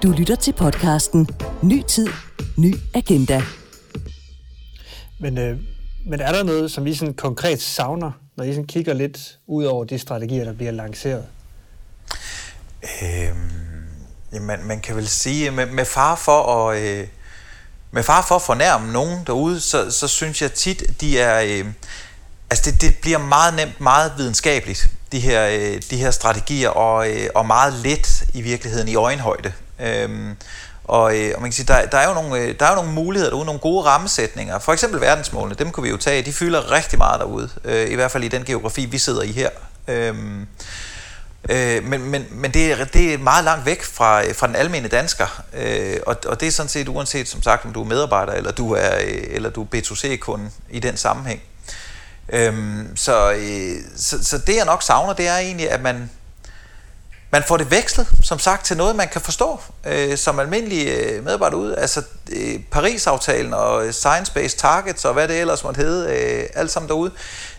Du 0.02 0.10
lytter 0.10 0.36
til 0.36 0.52
podcasten 0.52 1.28
Ny 1.62 1.82
Tid, 1.88 2.08
Ny 2.56 2.74
Agenda. 2.94 3.42
Men, 5.20 5.38
øh, 5.38 5.58
men 6.06 6.20
er 6.20 6.32
der 6.32 6.42
noget, 6.42 6.70
som 6.70 6.86
I 6.86 6.94
sådan 6.94 7.14
konkret 7.14 7.62
savner, 7.62 8.12
når 8.36 8.44
I 8.44 8.52
sådan 8.52 8.66
kigger 8.66 8.94
lidt 8.94 9.38
ud 9.46 9.64
over 9.64 9.84
de 9.84 9.98
strategier, 9.98 10.44
der 10.44 10.52
bliver 10.52 10.72
lanceret? 10.72 11.24
Øhm, 13.02 13.36
jamen, 14.32 14.66
man 14.66 14.80
kan 14.80 14.96
vel 14.96 15.08
sige, 15.08 15.50
med, 15.50 15.66
med 15.66 15.84
far 15.84 16.14
for 16.14 16.68
at... 16.70 16.82
Øh, 16.82 17.06
med 17.94 18.02
far 18.02 18.24
for 18.28 18.34
at 18.34 18.42
fornærme 18.42 18.92
nogen 18.92 19.18
derude, 19.26 19.60
så, 19.60 19.90
så 19.90 20.08
synes 20.08 20.42
jeg 20.42 20.52
tit, 20.52 20.82
de 21.00 21.20
er... 21.20 21.40
Øh, 21.40 21.66
altså 22.50 22.70
det, 22.70 22.80
det 22.80 22.96
bliver 22.96 23.18
meget 23.18 23.54
nemt, 23.54 23.80
meget 23.80 24.12
videnskabeligt, 24.16 24.88
de 25.12 25.20
her, 25.20 25.48
øh, 25.48 25.82
de 25.90 25.96
her 25.96 26.10
strategier, 26.10 26.68
og, 26.68 27.10
øh, 27.10 27.28
og 27.34 27.46
meget 27.46 27.72
let 27.72 28.24
i 28.32 28.42
virkeligheden 28.42 28.88
i 28.88 28.94
øjenhøjde. 28.94 29.52
Øhm, 29.80 30.36
og, 30.84 31.16
øh, 31.18 31.32
og 31.34 31.40
man 31.42 31.50
kan 31.50 31.52
sige, 31.52 31.66
der, 31.66 31.86
der, 31.86 31.98
er 31.98 32.08
jo 32.08 32.14
nogle, 32.14 32.38
øh, 32.38 32.54
der 32.60 32.66
er 32.66 32.70
jo 32.70 32.76
nogle 32.76 32.92
muligheder 32.92 33.30
derude, 33.30 33.46
nogle 33.46 33.60
gode 33.60 33.84
rammesætninger. 33.84 34.58
For 34.58 34.72
eksempel 34.72 35.00
verdensmålene, 35.00 35.54
dem 35.54 35.70
kunne 35.70 35.84
vi 35.84 35.90
jo 35.90 35.96
tage, 35.96 36.22
de 36.22 36.32
fylder 36.32 36.70
rigtig 36.70 36.98
meget 36.98 37.20
derude, 37.20 37.48
øh, 37.64 37.90
i 37.90 37.94
hvert 37.94 38.10
fald 38.10 38.24
i 38.24 38.28
den 38.28 38.44
geografi, 38.44 38.84
vi 38.84 38.98
sidder 38.98 39.22
i 39.22 39.32
her. 39.32 39.50
Øhm, 39.88 40.46
Øh, 41.48 41.84
men 41.84 42.10
men, 42.10 42.26
men 42.30 42.50
det, 42.50 42.72
er, 42.72 42.84
det 42.84 43.14
er 43.14 43.18
meget 43.18 43.44
langt 43.44 43.66
væk 43.66 43.82
fra, 43.82 44.24
øh, 44.24 44.34
fra 44.34 44.46
den 44.46 44.56
almindelige 44.56 44.96
dansker, 44.96 45.42
øh, 45.54 45.96
og, 46.06 46.16
og 46.26 46.40
det 46.40 46.48
er 46.48 46.52
sådan 46.52 46.68
set 46.68 46.88
uanset 46.88 47.28
som 47.28 47.42
sagt, 47.42 47.64
om 47.64 47.72
du 47.72 47.80
er 47.80 47.84
medarbejder 47.84 48.32
eller 48.32 48.52
du 48.52 48.72
er, 48.72 48.96
øh, 49.00 49.22
eller 49.30 49.50
du 49.50 49.62
er 49.62 49.66
B2C-kunde 49.76 50.50
i 50.70 50.80
den 50.80 50.96
sammenhæng. 50.96 51.42
Øh, 52.28 52.54
så, 52.96 53.32
øh, 53.32 53.76
så, 53.96 54.24
så 54.24 54.38
det 54.38 54.56
jeg 54.56 54.64
nok 54.64 54.82
savner, 54.82 55.12
det 55.12 55.28
er 55.28 55.38
egentlig, 55.38 55.70
at 55.70 55.82
man, 55.82 56.10
man 57.30 57.42
får 57.48 57.56
det 57.56 57.70
vekslet, 57.70 58.06
som 58.22 58.38
sagt, 58.38 58.64
til 58.64 58.76
noget, 58.76 58.96
man 58.96 59.08
kan 59.08 59.20
forstå 59.20 59.60
øh, 59.86 60.18
som 60.18 60.38
almindelig 60.38 60.88
øh, 60.88 61.24
medarbejder 61.24 61.56
ud. 61.56 61.74
Altså 61.74 62.02
øh, 62.32 62.60
Paris-aftalen 62.70 63.54
og 63.54 63.88
Science-Based 63.88 64.56
Targets 64.56 65.04
og 65.04 65.14
hvad 65.14 65.28
det 65.28 65.40
ellers 65.40 65.64
måtte 65.64 65.78
hedde, 65.78 66.16
øh, 66.16 66.48
alt 66.54 66.70
sammen 66.70 66.88
derude 66.88 67.10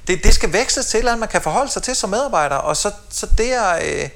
det, 0.08 0.24
det 0.24 0.34
skal 0.34 0.54
vækstes 0.54 0.86
til, 0.86 1.08
at 1.08 1.20
man 1.20 1.30
kan 1.30 1.42
forholde 1.42 1.72
sig 1.72 1.84
til 1.84 1.96
som 1.96 2.10
medarbejder, 2.10 2.56
og 2.56 2.78
så, 2.78 2.92
så 3.10 3.28
det 3.38 3.54
er... 3.54 3.76
Øh, 3.76 4.10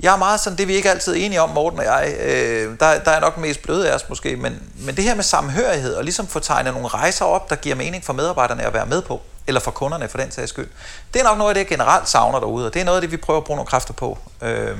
jeg 0.00 0.12
er 0.12 0.18
meget 0.18 0.40
sådan, 0.40 0.56
det 0.56 0.62
er 0.62 0.66
vi 0.66 0.74
ikke 0.74 0.90
altid 0.90 1.16
enige 1.16 1.40
om, 1.40 1.50
Morten 1.50 1.78
og 1.78 1.84
jeg. 1.84 2.14
Øh, 2.20 2.76
der, 2.80 2.98
der 2.98 3.10
er 3.10 3.20
nok 3.20 3.38
mest 3.38 3.62
bløde 3.62 3.90
af 3.90 3.94
os 3.94 4.08
måske, 4.08 4.36
men, 4.36 4.62
men 4.74 4.96
det 4.96 5.04
her 5.04 5.14
med 5.14 5.24
samhørighed, 5.24 5.94
og 5.94 6.04
ligesom 6.04 6.26
få 6.26 6.38
tegnet 6.38 6.72
nogle 6.72 6.88
rejser 6.88 7.24
op, 7.24 7.50
der 7.50 7.56
giver 7.56 7.74
mening 7.74 8.04
for 8.04 8.12
medarbejderne 8.12 8.62
at 8.62 8.74
være 8.74 8.86
med 8.86 9.02
på, 9.02 9.20
eller 9.46 9.60
for 9.60 9.70
kunderne 9.70 10.08
for 10.08 10.18
den 10.18 10.30
sags 10.30 10.50
skyld. 10.50 10.68
Det 11.14 11.20
er 11.20 11.24
nok 11.24 11.38
noget 11.38 11.50
af 11.50 11.54
det, 11.54 11.60
jeg 11.60 11.68
generelt 11.68 12.08
savner 12.08 12.40
derude, 12.40 12.66
og 12.66 12.74
det 12.74 12.80
er 12.80 12.84
noget 12.84 12.96
af 12.96 13.00
det, 13.00 13.10
vi 13.10 13.16
prøver 13.16 13.40
at 13.40 13.44
bruge 13.44 13.56
nogle 13.56 13.68
kræfter 13.68 13.94
på. 13.94 14.18
Øh, 14.42 14.76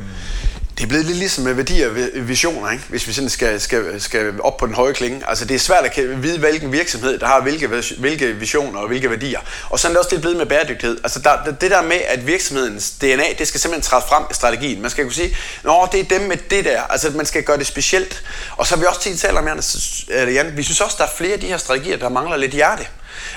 det 0.79 0.85
er 0.85 0.89
blevet 0.89 1.07
lidt 1.07 1.19
ligesom 1.19 1.45
med 1.45 1.55
værdier 1.55 1.89
og 1.89 2.29
visioner, 2.29 2.71
ikke? 2.71 2.85
hvis 2.89 3.09
vi 3.09 3.13
sådan 3.13 3.31
skal, 3.31 3.61
skal, 3.61 4.01
skal 4.01 4.41
op 4.41 4.57
på 4.57 4.67
den 4.67 4.75
høje 4.75 4.93
klinge. 4.93 5.23
Altså 5.29 5.45
det 5.45 5.55
er 5.55 5.59
svært 5.59 5.85
at 5.85 6.23
vide, 6.23 6.39
hvilken 6.39 6.73
virksomhed, 6.73 7.19
der 7.19 7.27
har 7.27 7.41
hvilke, 7.41 7.83
hvilke 7.99 8.33
visioner 8.33 8.81
og 8.81 8.89
hvilke 8.89 9.11
værdier. 9.11 9.41
Og 9.71 9.79
sådan 9.79 9.97
er 9.97 9.99
det 10.01 10.05
også 10.05 10.15
lidt 10.15 10.21
blevet 10.21 10.37
med 10.37 10.47
bæredygtighed. 10.47 10.99
Altså 11.03 11.19
der, 11.19 11.53
det 11.61 11.71
der 11.71 11.83
med, 11.83 12.01
at 12.09 12.27
virksomhedens 12.27 12.91
DNA, 12.91 13.25
det 13.39 13.49
skal 13.49 13.61
simpelthen 13.61 13.83
træde 13.83 14.05
frem 14.09 14.25
i 14.31 14.35
strategien. 14.35 14.83
Man 14.83 14.91
skal 14.91 15.05
kunne 15.05 15.15
sige, 15.15 15.37
nå, 15.65 15.89
det 15.93 16.01
er 16.01 16.19
dem 16.19 16.21
med 16.21 16.37
det 16.51 16.65
der. 16.65 16.83
Altså 16.83 17.11
man 17.11 17.27
skal 17.27 17.43
gøre 17.43 17.59
det 17.59 17.67
specielt. 17.67 18.23
Og 18.57 18.67
så 18.67 18.75
har 18.75 18.81
vi 18.81 18.87
også 18.89 19.01
tit 19.01 19.19
talt 19.19 19.39
om, 19.39 19.47
Jan, 20.09 20.57
vi 20.57 20.63
synes 20.63 20.81
også, 20.81 20.97
der 20.99 21.05
er 21.05 21.11
flere 21.17 21.33
af 21.33 21.41
de 21.41 21.47
her 21.47 21.57
strategier, 21.57 21.97
der 21.97 22.09
mangler 22.09 22.37
lidt 22.37 22.53
hjerte. 22.53 22.87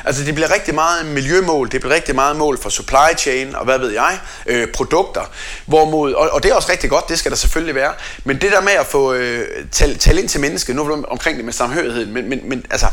Altså 0.06 0.24
det 0.24 0.36
bliver 0.36 0.54
rigtig 0.54 0.76
meget 0.76 1.06
miljømål, 1.06 1.72
det 1.72 1.82
bliver 1.82 1.96
rigtig 1.96 2.16
meget 2.16 2.36
mål 2.36 2.62
for 2.62 2.70
supply 2.70 3.18
chain 3.18 3.56
og 3.56 3.66
hvad 3.66 3.80
ved 3.80 3.92
jeg, 3.92 4.20
øh, 4.46 4.68
produkter. 4.74 5.22
Hvorimod, 5.66 6.14
og, 6.14 6.30
og 6.30 6.44
det 6.44 6.52
er 6.52 6.56
også 6.56 6.72
rigtig 6.72 6.90
godt, 6.90 7.10
det 7.10 7.20
skal 7.20 7.32
der 7.32 7.38
selvfølgelig 7.38 7.76
være. 7.76 7.94
Men 8.24 8.42
det 8.42 8.52
der 8.52 8.62
med 8.62 8.72
at 8.72 8.86
få 8.86 9.14
øh, 9.14 9.48
tale, 9.72 9.96
tale 9.96 10.22
ind 10.22 10.30
til 10.30 10.40
mennesket, 10.40 10.76
nu 10.76 10.82
er 10.82 10.96
vi 10.96 11.04
omkring 11.08 11.38
det 11.38 11.46
med 11.46 11.54
samhørighed, 11.54 12.06
men, 12.06 12.30
men, 12.30 12.50
men 12.50 12.66
altså, 12.72 12.88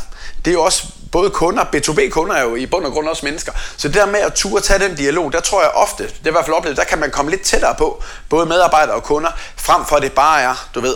det 0.45 0.51
er 0.51 0.55
jo 0.55 0.63
også 0.63 0.85
både 1.13 1.31
kunder, 1.31 1.65
B2B-kunder 1.65 2.35
er 2.35 2.43
jo 2.43 2.55
i 2.55 2.67
bund 2.67 2.85
og 2.85 2.93
grund 2.93 3.09
også 3.09 3.27
mennesker. 3.27 3.53
Så 3.77 3.89
det 3.89 3.97
der 3.97 4.07
med 4.07 4.21
at 4.21 4.33
ture 4.33 4.61
tage 4.61 4.79
den 4.79 4.97
dialog, 4.97 5.33
der 5.33 5.41
tror 5.41 5.63
jeg 5.63 5.71
ofte, 5.71 6.03
det 6.03 6.25
er 6.25 6.29
i 6.29 6.31
hvert 6.31 6.45
fald 6.45 6.57
oplevet, 6.57 6.77
der 6.77 6.85
kan 6.85 6.99
man 6.99 7.11
komme 7.11 7.31
lidt 7.31 7.43
tættere 7.43 7.75
på, 7.75 8.03
både 8.29 8.47
medarbejdere 8.47 8.95
og 8.95 9.03
kunder, 9.03 9.31
frem 9.57 9.85
for 9.85 9.97
at 9.97 10.03
det 10.03 10.13
bare 10.13 10.43
er, 10.43 10.69
du 10.75 10.81
ved, 10.81 10.95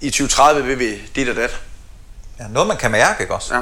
i 0.00 0.10
2030 0.10 0.64
vil 0.64 0.78
vi 0.78 1.02
dit 1.14 1.28
og 1.28 1.36
dat. 1.36 1.60
Ja, 2.40 2.44
noget 2.48 2.68
man 2.68 2.76
kan 2.76 2.90
mærke, 2.90 3.22
ikke 3.22 3.34
også? 3.34 3.54
Ja. 3.54 3.60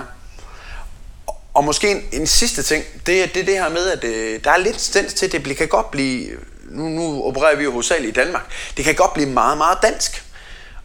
Og 1.59 1.65
måske 1.65 1.91
en, 1.91 2.03
en 2.13 2.27
sidste 2.27 2.63
ting, 2.63 2.85
det 3.07 3.23
er 3.23 3.27
det, 3.27 3.47
det 3.47 3.55
her 3.55 3.69
med, 3.69 3.91
at 3.91 4.05
øh, 4.05 4.41
der 4.45 4.51
er 4.51 4.57
lidt 4.57 4.79
tendens 4.79 5.15
til, 5.15 5.27
at 5.27 5.33
det 5.33 5.57
kan 5.57 5.69
godt 5.69 5.91
blive, 5.91 6.29
nu, 6.71 6.89
nu 6.89 7.23
opererer 7.25 7.57
vi 7.57 7.65
jo 7.65 7.71
hovedsageligt 7.71 8.17
i 8.17 8.21
Danmark, 8.21 8.43
det 8.77 8.85
kan 8.85 8.95
godt 8.95 9.15
blive 9.15 9.29
meget, 9.29 9.59
meget 9.59 9.79
dansk. 9.83 10.25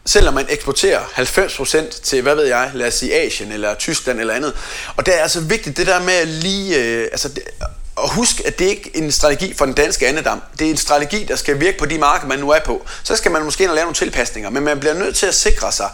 Selvom 0.05 0.33
man 0.33 0.45
eksporterer 0.49 0.99
90% 0.99 2.01
til, 2.01 2.21
hvad 2.21 2.35
ved 2.35 2.45
jeg, 2.45 2.71
lad 2.73 2.87
os 2.87 2.93
sige 2.93 3.13
Asien 3.13 3.51
eller 3.51 3.75
Tyskland 3.75 4.19
eller 4.19 4.33
andet. 4.33 4.53
Og 4.97 5.05
det 5.05 5.17
er 5.17 5.21
altså 5.21 5.41
vigtigt, 5.41 5.77
det 5.77 5.87
der 5.87 5.99
med 5.99 6.13
at 6.13 6.27
lige, 6.27 6.83
øh, 6.83 7.03
altså 7.11 7.29
det, 7.29 7.43
og 7.95 8.13
husk, 8.13 8.41
at 8.45 8.59
det 8.59 8.65
ikke 8.65 8.91
er 8.95 9.01
en 9.01 9.11
strategi 9.11 9.53
for 9.53 9.65
den 9.65 9.73
danske 9.73 10.07
andedam. 10.07 10.41
Det 10.59 10.67
er 10.67 10.71
en 10.71 10.77
strategi, 10.77 11.23
der 11.23 11.35
skal 11.35 11.59
virke 11.59 11.77
på 11.77 11.85
de 11.85 11.97
markeder, 11.97 12.27
man 12.29 12.39
nu 12.39 12.49
er 12.49 12.59
på. 12.65 12.85
Så 13.03 13.15
skal 13.15 13.31
man 13.31 13.43
måske 13.43 13.63
ind 13.63 13.71
og 13.71 13.75
lave 13.75 13.85
nogle 13.85 13.95
tilpasninger, 13.95 14.49
men 14.49 14.63
man 14.63 14.79
bliver 14.79 14.93
nødt 14.93 15.15
til 15.15 15.25
at 15.25 15.35
sikre 15.35 15.71
sig, 15.71 15.89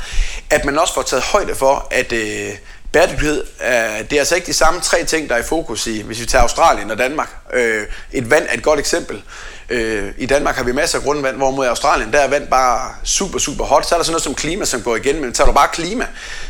at 0.49 0.65
man 0.65 0.79
også 0.79 0.93
får 0.93 1.01
taget 1.01 1.23
højde 1.23 1.55
for, 1.55 1.87
at, 1.91 2.11
øh, 2.11 2.51
Bæredygtighed, 2.91 3.43
øh, 3.61 4.09
det 4.09 4.13
er 4.13 4.19
altså 4.19 4.35
ikke 4.35 4.47
de 4.47 4.53
samme 4.53 4.79
tre 4.79 5.03
ting, 5.03 5.29
der 5.29 5.35
er 5.35 5.39
i 5.39 5.43
fokus 5.43 5.87
i, 5.87 6.01
hvis 6.01 6.19
vi 6.19 6.25
tager 6.25 6.41
Australien 6.41 6.91
og 6.91 6.97
Danmark. 6.97 7.35
Øh, 7.53 7.83
et 8.11 8.29
vand 8.29 8.45
er 8.49 8.53
et 8.53 8.63
godt 8.63 8.79
eksempel. 8.79 9.21
Øh, 9.69 10.11
I 10.17 10.25
Danmark 10.25 10.55
har 10.55 10.63
vi 10.63 10.71
masser 10.71 10.97
af 10.97 11.03
grundvand, 11.03 11.37
hvorimod 11.37 11.65
i 11.65 11.67
Australien, 11.67 12.13
der 12.13 12.19
er 12.19 12.27
vand 12.27 12.47
bare 12.47 12.91
super, 13.03 13.39
super 13.39 13.65
hot. 13.65 13.85
Så 13.85 13.95
er 13.95 13.99
der 13.99 14.03
sådan 14.03 14.11
noget 14.11 14.23
som 14.23 14.35
klima, 14.35 14.65
som 14.65 14.81
går 14.81 14.95
igen, 14.95 15.21
men 15.21 15.33
tager 15.33 15.47
du 15.47 15.53
bare 15.53 15.67
klima, 15.73 16.07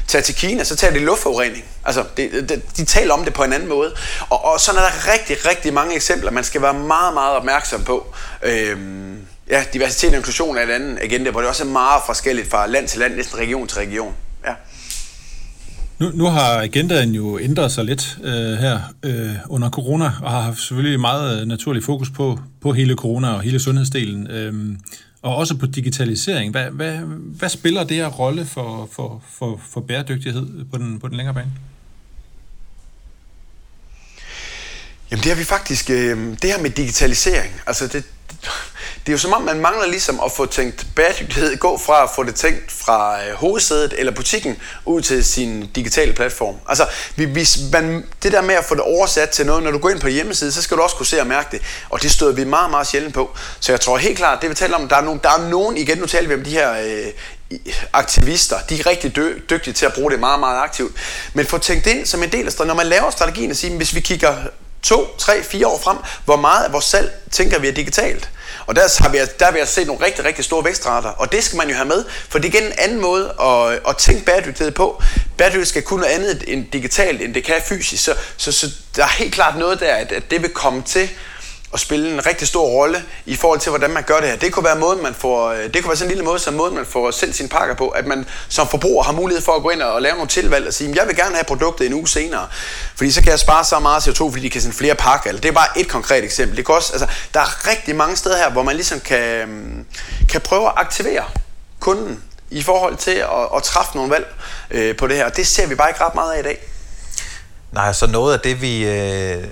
tager 0.08 0.24
til 0.24 0.36
Kina, 0.36 0.64
så 0.64 0.76
tager 0.76 0.94
det 0.94 1.02
luftforurening. 1.02 1.66
Altså, 1.86 2.04
det, 2.18 2.50
de, 2.50 2.62
de 2.78 2.86
taler 2.86 3.14
om 3.14 3.24
det 3.24 3.34
på 3.34 3.44
en 3.44 3.54
anden 3.54 3.70
måde. 3.70 3.96
Og, 4.30 4.46
og 4.46 4.60
sådan 4.60 4.82
er 4.82 4.86
der 4.86 5.14
rigtig, 5.14 5.46
rigtig 5.46 5.74
mange 5.74 5.96
eksempler, 5.96 6.32
man 6.32 6.44
skal 6.44 6.62
være 6.62 6.74
meget, 6.74 7.14
meget 7.14 7.36
opmærksom 7.36 7.84
på. 7.84 8.16
Øh, 8.44 8.78
ja, 9.50 9.64
diversitet 9.74 10.10
og 10.10 10.16
inklusion 10.16 10.58
er 10.58 10.64
et 10.64 10.72
andet 10.72 11.00
agenda, 11.02 11.32
hvor 11.32 11.40
det 11.40 11.50
også 11.50 11.64
er 11.64 11.68
meget 11.68 12.02
forskelligt 12.06 12.50
fra 12.50 12.68
land 12.68 12.88
til 12.88 13.00
land, 13.00 13.16
næsten 13.16 13.40
region 13.40 13.68
til 13.68 13.78
region. 13.78 14.16
Nu, 16.00 16.12
nu 16.14 16.24
har 16.26 16.62
agendaen 16.62 17.16
jo 17.16 17.40
ændret 17.40 17.72
sig 17.72 17.86
lidt 17.86 18.20
øh, 18.24 18.34
her 18.34 18.80
øh, 19.04 19.36
under 19.50 19.70
corona, 19.70 20.06
og 20.06 20.32
har 20.32 20.42
haft 20.42 20.60
selvfølgelig 20.60 21.00
meget 21.00 21.42
øh, 21.42 21.48
naturlig 21.48 21.84
fokus 21.84 22.10
på, 22.10 22.40
på 22.62 22.74
hele 22.74 22.96
corona 22.96 23.28
og 23.28 23.42
hele 23.42 23.60
sundhedsdelen, 23.60 24.28
øh, 24.28 24.54
og 25.22 25.36
også 25.36 25.58
på 25.58 25.66
digitalisering. 25.66 26.52
Hvad, 26.52 26.66
hvad, 26.72 26.98
hvad 27.40 27.50
spiller 27.50 27.84
det 27.84 27.98
her 27.98 28.08
rolle 28.08 28.46
for, 28.46 28.90
for, 28.92 29.24
for, 29.28 29.62
for 29.70 29.82
bæredygtighed 29.82 30.66
på 30.72 30.78
den, 30.78 31.00
på 31.00 31.08
den 31.08 31.18
længere 31.18 31.36
bane? 31.36 31.52
Jamen 35.12 35.24
det 35.24 35.32
har 35.32 35.36
vi 35.36 35.44
faktisk, 35.44 35.90
øh, 35.90 36.18
det 36.42 36.52
her 36.52 36.58
med 36.58 36.70
digitalisering, 36.70 37.62
altså 37.68 37.88
det, 37.88 38.04
det 39.06 39.08
er 39.08 39.12
jo 39.12 39.18
som 39.18 39.34
om, 39.34 39.42
man 39.42 39.60
mangler 39.60 39.88
ligesom 39.88 40.20
at 40.26 40.32
få 40.32 40.46
tænkt 40.46 40.88
bæredygtighed, 40.96 41.58
gå 41.58 41.78
fra 41.78 42.04
at 42.04 42.10
få 42.16 42.24
det 42.24 42.36
tænkt 42.36 42.72
fra 42.72 43.26
øh, 43.26 43.34
hovedsædet 43.34 43.94
eller 43.98 44.12
butikken 44.12 44.58
ud 44.86 45.02
til 45.02 45.26
sin 45.26 45.70
digitale 45.76 46.14
platform. 46.14 46.56
Altså, 46.68 46.86
vi, 47.16 47.26
hvis 47.26 47.60
man, 47.72 48.06
det 48.24 48.32
der 48.32 48.42
med 48.42 48.56
at 48.56 48.66
få 48.66 48.76
det 48.76 48.84
oversat 48.84 49.30
til 49.30 49.46
noget, 49.46 49.64
når 49.64 49.72
du 49.72 49.78
går 49.78 49.90
ind 49.90 50.00
på 50.00 50.08
hjemmeside, 50.08 50.52
så 50.52 50.62
skal 50.62 50.78
du 50.78 50.82
også 50.82 50.96
kunne 50.96 51.06
se 51.06 51.22
og 51.22 51.28
mærke 51.28 51.48
det. 51.52 51.62
Og 51.90 52.02
det 52.02 52.12
støder 52.12 52.34
vi 52.34 52.44
meget, 52.44 52.70
meget 52.70 52.88
sjældent 52.88 53.14
på. 53.14 53.38
Så 53.60 53.72
jeg 53.72 53.82
tror 53.82 53.98
helt 53.98 54.18
klart, 54.18 54.42
det 54.42 54.50
vi 54.50 54.56
taler 54.56 54.78
om, 54.78 54.88
der 54.88 54.96
er 54.96 55.02
nogen, 55.02 55.20
der 55.24 55.30
er 55.30 55.50
nogen 55.50 55.78
igen 55.78 55.98
nu 55.98 56.06
taler 56.06 56.28
vi 56.28 56.34
om 56.34 56.44
de 56.44 56.50
her 56.50 56.72
øh, 56.72 57.60
aktivister, 57.94 58.56
de 58.70 58.80
er 58.80 58.86
rigtig 58.86 59.16
dy- 59.16 59.42
dygtige 59.50 59.74
til 59.74 59.86
at 59.86 59.94
bruge 59.94 60.12
det 60.12 60.20
meget, 60.20 60.40
meget 60.40 60.60
aktivt. 60.64 60.92
Men 61.34 61.46
få 61.46 61.58
tænkt 61.58 61.88
ind 61.88 62.06
som 62.06 62.24
en 62.24 62.32
del 62.32 62.48
af 62.48 62.68
når 62.68 62.74
man 62.74 62.88
laver 62.88 63.12
strategien 63.12 63.52
og 63.52 63.58
siger, 63.58 63.78
hvis 63.78 63.96
vi 63.96 64.00
kigger 64.00 64.36
to, 64.84 65.16
tre, 65.18 65.44
fire 65.44 65.68
år 65.68 65.80
frem, 65.80 65.98
hvor 66.26 66.36
meget 66.36 66.66
af 66.66 66.74
vores 66.74 66.86
salg 66.86 67.12
tænker 67.32 67.60
vi 67.60 67.68
er 67.68 67.72
digitalt. 67.72 68.30
Og 68.66 68.76
der 68.76 69.02
har 69.02 69.10
vi, 69.10 69.18
der 69.40 69.46
har 69.46 69.52
vi 69.52 69.60
altså 69.60 69.74
set 69.74 69.88
nogle 69.88 70.06
rigtig, 70.06 70.26
rigtig 70.26 70.46
store 70.46 70.66
vækstrater, 70.66 71.10
og 71.10 71.32
det 71.32 71.44
skal 71.44 71.58
man 71.58 71.70
jo 71.70 71.76
have 71.76 71.88
med, 71.88 72.06
for 72.30 72.40
det 72.40 72.56
er 72.56 72.60
igen 72.60 72.68
en 72.68 72.74
anden 72.78 73.02
måde 73.02 73.34
at, 73.42 73.80
at 73.90 73.98
tænke 73.98 74.26
bæredygtighed 74.26 74.72
på. 74.72 75.02
Bæredygtighed 75.38 75.66
skal 75.66 75.82
kunne 75.82 76.02
noget 76.02 76.14
andet 76.14 76.44
end 76.48 76.72
digitalt, 76.74 77.22
end 77.22 77.34
det 77.34 77.44
kan 77.44 77.62
fysisk, 77.66 78.04
så, 78.04 78.16
så, 78.38 78.52
så 78.52 78.68
der 78.96 79.04
er 79.04 79.08
helt 79.08 79.34
klart 79.34 79.58
noget 79.58 79.80
der, 79.80 79.96
at, 79.96 80.12
at 80.12 80.32
det 80.32 80.42
vil 80.42 80.50
komme 80.50 80.82
til 80.82 81.10
at 81.74 81.80
spille 81.80 82.14
en 82.14 82.26
rigtig 82.26 82.48
stor 82.48 82.68
rolle 82.68 83.04
i 83.26 83.36
forhold 83.36 83.60
til, 83.60 83.70
hvordan 83.70 83.92
man 83.92 84.04
gør 84.04 84.20
det 84.20 84.30
her. 84.30 84.36
Det 84.36 84.54
kunne 84.54 84.66
være 84.66 84.80
måden, 84.80 85.04
man 85.04 85.14
får, 85.14 85.50
øh, 85.50 85.64
det 85.64 85.74
kunne 85.74 85.88
være 85.88 85.96
sådan 85.98 86.08
en 86.08 86.16
lille 86.16 86.24
måde, 86.24 86.40
som 86.40 86.54
måden, 86.54 86.76
man 86.76 86.86
får 86.86 87.12
sendt 87.12 87.36
sine 87.36 87.50
pakker 87.50 87.76
på, 87.76 87.88
at 87.88 88.08
man 88.08 88.26
som 88.50 88.68
forbruger 88.68 89.04
har 89.04 89.12
mulighed 89.12 89.44
for 89.44 89.52
at 89.52 89.62
gå 89.62 89.70
ind 89.70 89.82
og 89.82 90.02
lave 90.02 90.14
nogle 90.14 90.28
tilvalg 90.28 90.68
og 90.68 90.74
sige, 90.74 90.94
jeg 90.96 91.08
vil 91.08 91.16
gerne 91.16 91.36
have 91.36 91.44
produktet 91.44 91.88
en 91.88 91.94
uge 91.94 92.08
senere, 92.08 92.48
fordi 92.96 93.12
så 93.12 93.22
kan 93.22 93.32
jeg 93.32 93.40
spare 93.40 93.66
så 93.66 93.80
meget 93.80 94.08
CO2, 94.08 94.24
fordi 94.24 94.40
de 94.40 94.50
kan 94.50 94.62
sende 94.62 94.76
flere 94.76 94.96
pakker. 94.96 95.30
Eller 95.30 95.42
det 95.42 95.50
er 95.50 95.54
bare 95.54 95.80
et 95.80 95.88
konkret 95.88 96.24
eksempel. 96.24 96.58
Det 96.58 96.66
kan 96.66 96.76
også, 96.76 96.94
altså, 96.94 97.08
der 97.34 97.40
er 97.40 97.70
rigtig 97.70 97.96
mange 97.96 98.16
steder 98.16 98.38
her, 98.38 98.50
hvor 98.50 98.64
man 98.64 98.76
ligesom 98.76 99.00
kan, 99.00 99.22
øhm, 99.22 99.86
kan 100.30 100.42
prøve 100.42 100.66
at 100.66 100.74
aktivere 100.76 101.24
kunden 101.80 102.24
i 102.52 102.64
forhold 102.64 102.98
til 102.98 103.12
at, 103.12 103.28
at 103.56 103.64
træffe 103.64 103.92
nogle 103.96 104.12
valg 104.12 104.36
øh, 104.72 104.98
på 104.98 105.08
det 105.08 105.16
her. 105.18 105.26
Og 105.26 105.36
det 105.36 105.48
ser 105.48 105.68
vi 105.68 105.76
bare 105.76 105.90
ikke 105.90 106.04
ret 106.04 106.16
meget 106.16 106.34
af 106.34 106.40
i 106.40 106.44
dag. 106.44 106.60
Nej, 107.72 107.94
så 107.94 108.08
noget 108.08 108.34
af 108.34 108.40
det, 108.40 108.62
vi, 108.62 108.88
øh, 108.88 109.44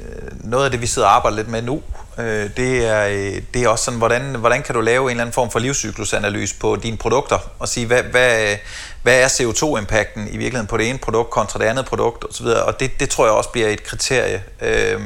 noget 0.43 0.65
af 0.65 0.71
det, 0.71 0.82
vi 0.82 0.88
sidder 0.88 1.08
og 1.08 1.15
arbejder 1.15 1.38
lidt 1.38 1.49
med 1.49 1.62
nu, 1.62 1.82
Øh, 2.19 2.49
det, 2.58 2.86
er, 2.86 3.08
øh, 3.08 3.41
det 3.53 3.63
er 3.63 3.67
også 3.67 3.86
sådan, 3.86 3.97
hvordan, 3.97 4.36
hvordan 4.36 4.63
kan 4.63 4.75
du 4.75 4.82
lave 4.82 5.03
en 5.03 5.10
eller 5.10 5.23
anden 5.23 5.34
form 5.34 5.51
for 5.51 5.60
livscyklusanalyse 5.60 6.56
på 6.56 6.75
dine 6.75 6.97
produkter, 6.97 7.38
og 7.60 7.67
sige, 7.67 7.86
hvad, 7.86 8.03
hvad, 8.03 8.56
hvad 9.03 9.21
er 9.21 9.27
CO2-impakten 9.27 10.27
i 10.27 10.38
virkeligheden 10.38 10.67
på 10.67 10.77
det 10.77 10.89
ene 10.89 10.97
produkt 10.97 11.30
kontra 11.30 11.60
det 11.60 11.65
andet 11.65 11.86
produkt 11.86 12.25
osv., 12.30 12.45
og 12.45 12.80
det, 12.80 12.99
det 12.99 13.10
tror 13.10 13.25
jeg 13.25 13.34
også 13.34 13.49
bliver 13.49 13.67
et 13.67 13.84
kriterie, 13.84 14.43
øh, 14.62 15.01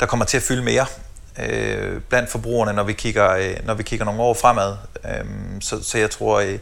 der 0.00 0.06
kommer 0.06 0.24
til 0.26 0.36
at 0.36 0.42
fylde 0.42 0.62
mere 0.62 0.86
øh, 1.38 2.00
blandt 2.08 2.30
forbrugerne, 2.30 2.72
når 2.72 2.82
vi 2.82 2.92
kigger, 2.92 3.30
øh, 3.30 3.56
når 3.64 3.74
vi 3.74 3.82
kigger 3.82 4.04
nogle 4.04 4.20
år 4.20 4.34
fremad. 4.34 4.76
Øh, 5.04 5.24
så, 5.60 5.82
så 5.82 5.98
jeg 5.98 6.10
tror, 6.10 6.40
øh, 6.40 6.58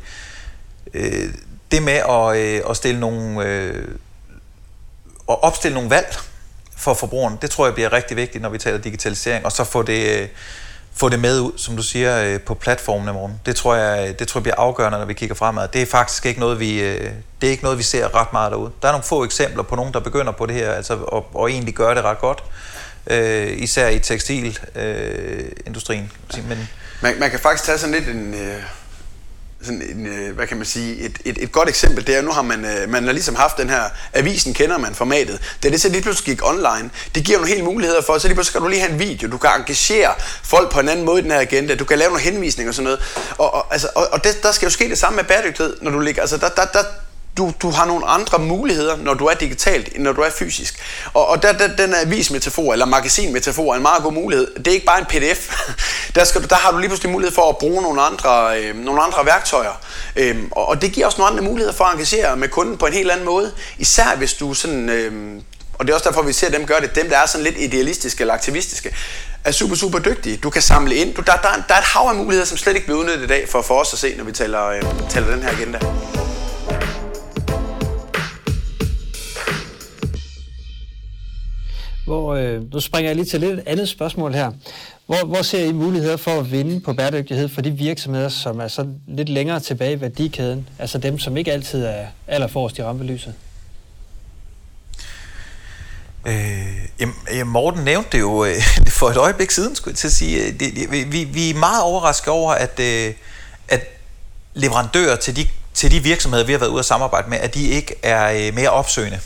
øh, 0.94 1.34
det 1.70 1.82
med 1.82 1.92
at, 2.08 2.36
øh, 2.36 2.70
at 2.70 2.76
stille 2.76 3.00
nogle... 3.00 3.44
Øh, 3.44 3.88
at 5.30 5.42
opstille 5.42 5.74
nogle 5.74 5.90
valg, 5.90 6.18
for 6.78 6.94
forbrugeren. 6.94 7.38
Det 7.42 7.50
tror 7.50 7.66
jeg 7.66 7.74
bliver 7.74 7.92
rigtig 7.92 8.16
vigtigt, 8.16 8.42
når 8.42 8.48
vi 8.48 8.58
taler 8.58 8.78
digitalisering, 8.78 9.44
og 9.44 9.52
så 9.52 9.64
få 9.64 9.82
det, 9.82 10.30
få 10.94 11.08
det 11.08 11.20
med 11.20 11.40
ud, 11.40 11.52
som 11.56 11.76
du 11.76 11.82
siger, 11.82 12.24
øh, 12.24 12.40
på 12.40 12.54
platformen 12.54 13.08
i 13.08 13.12
morgen. 13.12 13.40
Det 13.46 13.56
tror 13.56 13.74
jeg, 13.74 14.18
det 14.18 14.28
tror 14.28 14.38
jeg 14.38 14.42
bliver 14.42 14.56
afgørende, 14.58 14.98
når 14.98 15.06
vi 15.06 15.14
kigger 15.14 15.34
fremad. 15.34 15.68
Det 15.68 15.82
er 15.82 15.86
faktisk 15.86 16.26
ikke 16.26 16.40
noget, 16.40 16.60
vi, 16.60 16.80
øh, 16.80 17.10
det 17.40 17.46
er 17.46 17.50
ikke 17.50 17.62
noget, 17.62 17.78
vi 17.78 17.82
ser 17.82 18.14
ret 18.14 18.32
meget 18.32 18.52
derude. 18.52 18.70
Der 18.82 18.88
er 18.88 18.92
nogle 18.92 19.04
få 19.04 19.24
eksempler 19.24 19.62
på 19.62 19.76
nogen, 19.76 19.92
der 19.92 20.00
begynder 20.00 20.32
på 20.32 20.46
det 20.46 20.54
her, 20.54 20.72
altså, 20.72 20.94
og, 20.94 21.26
og 21.34 21.50
egentlig 21.50 21.74
gør 21.74 21.94
det 21.94 22.04
ret 22.04 22.18
godt. 22.18 22.44
Øh, 23.06 23.52
især 23.56 23.88
i 23.88 23.98
tekstilindustrien. 23.98 26.12
Øh, 26.38 26.48
Men, 26.48 26.68
man, 27.02 27.20
man 27.20 27.30
kan 27.30 27.40
faktisk 27.40 27.64
tage 27.64 27.78
sådan 27.78 27.94
lidt 27.94 28.08
en... 28.08 28.34
Øh 28.34 28.62
sådan 29.62 29.82
en, 29.82 30.06
øh, 30.06 30.34
hvad 30.34 30.46
kan 30.46 30.56
man 30.56 30.66
sige, 30.66 30.96
et, 30.96 31.18
et, 31.24 31.38
et 31.42 31.52
godt 31.52 31.68
eksempel, 31.68 32.06
det 32.06 32.16
er, 32.16 32.22
nu 32.22 32.30
har 32.30 32.42
man, 32.42 32.64
øh, 32.64 32.88
man 32.88 33.04
har 33.04 33.12
ligesom 33.12 33.34
haft 33.34 33.56
den 33.56 33.70
her, 33.70 33.82
avisen 34.12 34.54
kender 34.54 34.78
man 34.78 34.94
formatet, 34.94 35.40
da 35.62 35.70
det 35.70 35.80
så 35.80 35.88
lige 35.88 36.02
pludselig 36.02 36.36
gik 36.36 36.46
online, 36.46 36.90
det 37.14 37.24
giver 37.24 37.38
nogle 37.38 37.52
helt 37.52 37.64
muligheder 37.64 38.02
for, 38.02 38.18
så 38.18 38.28
lige 38.28 38.34
pludselig 38.34 38.52
kan 38.52 38.62
du 38.62 38.68
lige 38.68 38.80
have 38.80 38.92
en 38.92 38.98
video, 38.98 39.30
du 39.30 39.38
kan 39.38 39.50
engagere 39.56 40.14
folk 40.42 40.72
på 40.72 40.80
en 40.80 40.88
anden 40.88 41.04
måde 41.04 41.20
i 41.20 41.22
den 41.22 41.30
her 41.30 41.40
agenda, 41.40 41.74
du 41.74 41.84
kan 41.84 41.98
lave 41.98 42.08
nogle 42.08 42.22
henvisninger 42.22 42.70
og 42.70 42.74
sådan 42.74 42.84
noget, 42.84 43.00
og, 43.38 43.54
og, 43.54 43.72
altså, 43.72 43.88
og, 43.94 44.08
og 44.12 44.24
det, 44.24 44.42
der 44.42 44.52
skal 44.52 44.66
jo 44.66 44.70
ske 44.70 44.88
det 44.88 44.98
samme 44.98 45.16
med 45.16 45.24
bæredygtighed, 45.24 45.76
når 45.82 45.90
du 45.90 45.98
ligger, 45.98 46.20
altså 46.20 46.36
der, 46.36 46.48
der, 46.48 46.64
der 46.64 46.82
du, 47.38 47.52
du 47.62 47.70
har 47.70 47.86
nogle 47.86 48.06
andre 48.06 48.38
muligheder, 48.38 48.96
når 48.96 49.14
du 49.14 49.26
er 49.26 49.34
digitalt, 49.34 49.88
end 49.94 50.02
når 50.02 50.12
du 50.12 50.20
er 50.20 50.30
fysisk. 50.30 50.82
Og, 51.14 51.26
og 51.26 51.42
der, 51.42 51.52
der, 51.52 51.76
den 51.76 51.94
avismetafor, 51.94 52.72
eller 52.72 52.86
magasinmetafor, 52.86 53.72
er 53.72 53.76
en 53.76 53.82
meget 53.82 54.02
god 54.02 54.12
mulighed. 54.12 54.54
Det 54.54 54.66
er 54.66 54.72
ikke 54.72 54.86
bare 54.86 54.98
en 54.98 55.06
pdf. 55.06 55.54
Der, 56.14 56.24
skal 56.24 56.50
der 56.50 56.56
har 56.56 56.70
du 56.70 56.78
lige 56.78 56.88
pludselig 56.88 57.12
mulighed 57.12 57.34
for 57.34 57.48
at 57.48 57.58
bruge 57.58 57.82
nogle 57.82 58.02
andre, 58.02 58.60
øh, 58.60 58.76
nogle 58.76 59.02
andre 59.02 59.26
værktøjer. 59.26 59.80
Øhm, 60.16 60.48
og, 60.50 60.68
og 60.68 60.82
det 60.82 60.92
giver 60.92 61.06
også 61.06 61.18
nogle 61.18 61.32
andre 61.32 61.44
muligheder 61.44 61.74
for 61.74 61.84
at 61.84 61.92
engagere 61.92 62.36
med 62.36 62.48
kunden 62.48 62.76
på 62.76 62.86
en 62.86 62.92
helt 62.92 63.10
anden 63.10 63.26
måde. 63.26 63.52
Især 63.78 64.16
hvis 64.16 64.34
du 64.34 64.54
sådan... 64.54 64.88
Øh, 64.88 65.40
og 65.74 65.86
det 65.86 65.92
er 65.92 65.94
også 65.94 66.08
derfor, 66.08 66.22
vi 66.22 66.32
ser 66.32 66.50
dem 66.50 66.66
gøre 66.66 66.80
det. 66.80 66.94
Dem, 66.94 67.08
der 67.08 67.18
er 67.18 67.26
sådan 67.26 67.44
lidt 67.44 67.56
idealistiske 67.58 68.20
eller 68.20 68.34
aktivistiske, 68.34 68.94
er 69.44 69.52
super, 69.52 69.76
super 69.76 69.98
dygtige. 69.98 70.36
Du 70.36 70.50
kan 70.50 70.62
samle 70.62 70.94
ind. 70.94 71.14
Du, 71.14 71.20
der, 71.20 71.32
der, 71.32 71.48
der 71.68 71.74
er 71.74 71.78
et 71.78 71.84
hav 71.84 72.02
af 72.08 72.14
muligheder, 72.14 72.46
som 72.46 72.58
slet 72.58 72.74
ikke 72.74 72.86
bliver 72.86 73.00
udnyttet 73.00 73.24
i 73.24 73.26
dag 73.26 73.48
for, 73.48 73.62
for 73.62 73.80
os 73.80 73.92
at 73.92 73.98
se, 73.98 74.14
når 74.16 74.24
vi 74.24 74.32
taler, 74.32 74.66
øh, 74.66 74.82
taler 75.10 75.30
den 75.30 75.42
her 75.42 75.50
agenda. 75.50 75.78
Hvor, 82.08 82.34
øh, 82.34 82.72
nu 82.72 82.80
springer 82.80 83.08
jeg 83.08 83.16
lige 83.16 83.26
til 83.26 83.40
lidt 83.40 83.52
et 83.52 83.62
andet 83.66 83.88
spørgsmål 83.88 84.34
her. 84.34 84.52
Hvor, 85.06 85.24
hvor 85.24 85.42
ser 85.42 85.64
I 85.64 85.72
muligheder 85.72 86.16
for 86.16 86.30
at 86.30 86.50
vinde 86.52 86.80
på 86.80 86.92
bæredygtighed 86.92 87.48
for 87.48 87.60
de 87.60 87.70
virksomheder, 87.70 88.28
som 88.28 88.60
er 88.60 88.68
så 88.68 88.86
lidt 89.08 89.28
længere 89.28 89.60
tilbage 89.60 89.92
i 89.92 90.00
værdikæden? 90.00 90.68
Altså 90.78 90.98
dem, 90.98 91.18
som 91.18 91.36
ikke 91.36 91.52
altid 91.52 91.84
er 91.84 92.06
allerforrest 92.26 92.78
i 92.78 92.82
rampelyset? 92.82 93.34
Øh, 96.26 97.46
Morten 97.46 97.84
nævnte 97.84 98.08
det 98.12 98.20
jo 98.20 98.44
øh, 98.44 98.56
for 98.98 99.08
et 99.08 99.16
øjeblik 99.16 99.50
siden, 99.50 99.76
skulle 99.76 99.92
jeg 99.92 99.98
til 99.98 100.08
at 100.08 100.12
sige. 100.12 100.46
Øh, 100.46 100.52
det, 100.60 100.60
det, 100.60 101.12
vi, 101.12 101.24
vi 101.24 101.50
er 101.50 101.54
meget 101.54 101.82
overrasket 101.82 102.28
over, 102.28 102.52
at, 102.52 102.80
øh, 102.80 103.14
at 103.68 103.80
leverandører 104.54 105.16
til 105.16 105.36
de, 105.36 105.46
til 105.74 105.90
de 105.90 106.02
virksomheder, 106.02 106.44
vi 106.44 106.52
har 106.52 106.58
været 106.58 106.70
ude 106.70 106.78
at 106.78 106.84
samarbejde 106.84 107.30
med, 107.30 107.38
at 107.38 107.54
de 107.54 107.68
ikke 107.68 107.94
er 108.02 108.48
øh, 108.48 108.54
mere 108.54 108.70
opsøgende. 108.70 109.20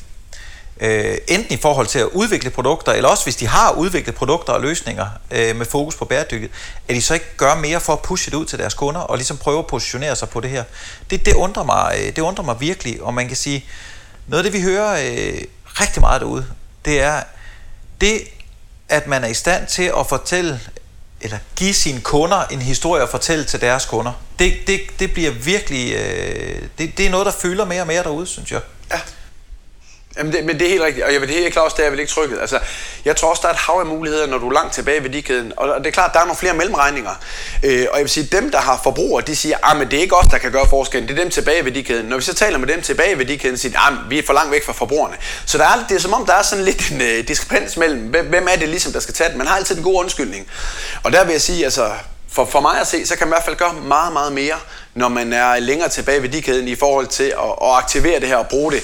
Øh, 0.83 1.19
enten 1.29 1.53
i 1.53 1.61
forhold 1.61 1.87
til 1.87 1.99
at 1.99 2.07
udvikle 2.07 2.51
produkter, 2.51 2.93
eller 2.93 3.09
også 3.09 3.25
hvis 3.25 3.37
de 3.37 3.47
har 3.47 3.73
udviklet 3.73 4.15
produkter 4.15 4.53
og 4.53 4.61
løsninger 4.61 5.07
øh, 5.31 5.57
med 5.57 5.67
fokus 5.67 5.95
på 5.95 6.05
bæredygtighed, 6.05 6.49
at 6.89 6.97
de 6.97 7.03
så 7.03 7.15
ikke 7.15 7.37
gør 7.37 7.55
mere 7.55 7.81
for 7.81 7.93
at 7.93 8.03
pushe 8.03 8.31
det 8.31 8.37
ud 8.37 8.45
til 8.45 8.59
deres 8.59 8.75
kunder, 8.75 9.01
og 9.01 9.17
ligesom 9.17 9.37
prøve 9.37 9.59
at 9.59 9.67
positionere 9.67 10.17
sig 10.17 10.29
på 10.29 10.41
det 10.41 10.51
her. 10.51 10.65
Det, 11.11 11.27
det, 11.27 11.35
undrer, 11.35 11.63
mig, 11.63 11.95
øh, 11.99 12.07
det 12.07 12.19
undrer 12.19 12.45
mig 12.45 12.61
virkelig, 12.61 13.03
og 13.03 13.15
man 13.15 13.29
kan 13.29 13.37
sige, 13.37 13.65
noget 14.27 14.45
af 14.45 14.53
det 14.53 14.61
vi 14.61 14.65
hører 14.65 14.93
øh, 14.93 15.43
rigtig 15.67 16.01
meget 16.01 16.21
derude, 16.21 16.47
det 16.85 17.01
er 17.01 17.23
det, 18.01 18.21
at 18.89 19.07
man 19.07 19.25
er 19.25 19.29
i 19.29 19.35
stand 19.35 19.67
til 19.67 19.93
at 19.99 20.07
fortælle, 20.09 20.61
eller 21.21 21.39
give 21.57 21.75
sine 21.75 22.01
kunder 22.01 22.45
en 22.45 22.63
historie 22.63 23.03
at 23.03 23.09
fortælle 23.09 23.45
til 23.45 23.61
deres 23.61 23.87
kunder. 23.87 24.13
Det, 24.39 24.55
det, 24.67 24.81
det 24.99 25.13
bliver 25.13 25.31
virkelig, 25.31 25.95
øh, 25.95 26.63
det, 26.79 26.99
det 26.99 27.07
er 27.07 27.11
noget, 27.11 27.27
der 27.27 27.33
fylder 27.33 27.65
mere 27.65 27.81
og 27.81 27.87
mere 27.87 28.03
derude, 28.03 28.27
synes 28.27 28.53
jeg. 28.53 28.61
Ja. 28.91 29.01
Jamen 30.19 30.33
det, 30.33 30.45
men 30.45 30.59
det 30.59 30.67
er 30.67 30.71
helt 30.71 30.83
rigtigt, 30.83 31.07
og 31.07 31.13
jeg 31.13 31.21
vil 31.21 31.31
helt 31.31 31.53
klart 31.53 31.65
også, 31.65 31.77
det 31.77 31.87
er 31.87 31.91
vel 31.91 32.01
ikke 32.01 32.13
trykket. 32.13 32.39
Altså, 32.41 32.59
jeg 33.05 33.17
tror 33.17 33.31
også, 33.31 33.41
der 33.43 33.49
er 33.49 33.53
et 33.53 33.59
hav 33.59 33.77
af 33.81 33.87
muligheder, 33.87 34.27
når 34.27 34.39
du 34.39 34.49
er 34.49 34.53
langt 34.53 34.75
tilbage 34.75 34.97
ved 34.97 35.03
værdikæden. 35.03 35.53
Og 35.57 35.79
det 35.79 35.87
er 35.87 35.91
klart, 35.91 36.11
der 36.15 36.21
er 36.21 36.25
nogle 36.25 36.37
flere 36.37 36.55
mellemregninger. 36.55 37.11
Øh, 37.63 37.87
og 37.91 37.97
jeg 37.99 38.05
vil 38.05 38.11
sige, 38.11 38.29
dem, 38.33 38.51
der 38.51 38.59
har 38.59 38.81
forbrugere, 38.83 39.25
de 39.27 39.37
siger, 39.37 39.57
ah, 39.63 39.81
at 39.81 39.91
det 39.91 39.97
er 39.97 40.01
ikke 40.01 40.17
os, 40.17 40.27
der 40.27 40.39
kan 40.39 40.53
gøre 40.53 40.67
forskellen. 40.69 41.09
Det 41.09 41.19
er 41.19 41.23
dem 41.23 41.31
tilbage 41.31 41.57
ved 41.57 41.65
værdikæden. 41.65 42.07
Når 42.07 42.17
vi 42.17 42.23
så 42.23 42.35
taler 42.35 42.59
med 42.59 42.69
dem 42.69 42.83
tilbage 42.83 43.11
ved 43.11 43.17
værdikæden, 43.17 43.59
siger 43.59 43.73
de, 43.73 43.79
ah, 43.79 44.11
vi 44.11 44.19
er 44.19 44.23
for 44.27 44.33
langt 44.33 44.51
væk 44.53 44.65
fra 44.65 44.73
forbrugerne. 44.73 45.17
Så 45.47 45.59
der 45.59 45.65
er, 45.65 45.87
det 45.89 45.95
er 45.95 46.01
som 46.01 46.13
om, 46.13 46.27
der 46.27 46.35
er 46.35 46.43
sådan 46.43 46.65
lidt 46.65 46.91
en 46.91 47.01
øh, 47.01 47.29
diskrepans 47.29 47.77
mellem, 47.77 48.01
hvem 48.29 48.49
er 48.51 48.57
det 48.57 48.69
ligesom, 48.69 48.93
der 48.93 49.01
skal 49.01 49.15
tage 49.15 49.29
det. 49.29 49.37
Man 49.37 49.47
har 49.47 49.57
altid 49.57 49.77
en 49.77 49.83
god 49.83 49.95
undskyldning. 49.95 50.47
Og 51.03 51.13
der 51.13 51.25
vil 51.25 51.33
jeg 51.33 51.41
sige, 51.41 51.65
altså, 51.65 51.91
for, 52.33 52.45
for 52.45 52.61
mig 52.61 52.81
at 52.81 52.87
se, 52.87 53.07
så 53.07 53.17
kan 53.17 53.27
man 53.27 53.33
i 53.33 53.35
hvert 53.35 53.45
fald 53.45 53.57
gøre 53.57 53.75
meget, 53.75 54.13
meget 54.13 54.33
mere, 54.33 54.57
når 54.95 55.09
man 55.09 55.33
er 55.33 55.59
længere 55.59 55.89
tilbage 55.89 56.23
ved 56.23 56.29
værdikæden 56.29 56.69
i 56.69 56.75
forhold 56.75 57.07
til 57.07 57.25
at, 57.25 57.53
at 57.63 57.69
aktivere 57.77 58.21
det 58.21 58.29
her 58.29 58.37
og 58.37 58.47
bruge 58.49 58.73
det 58.73 58.83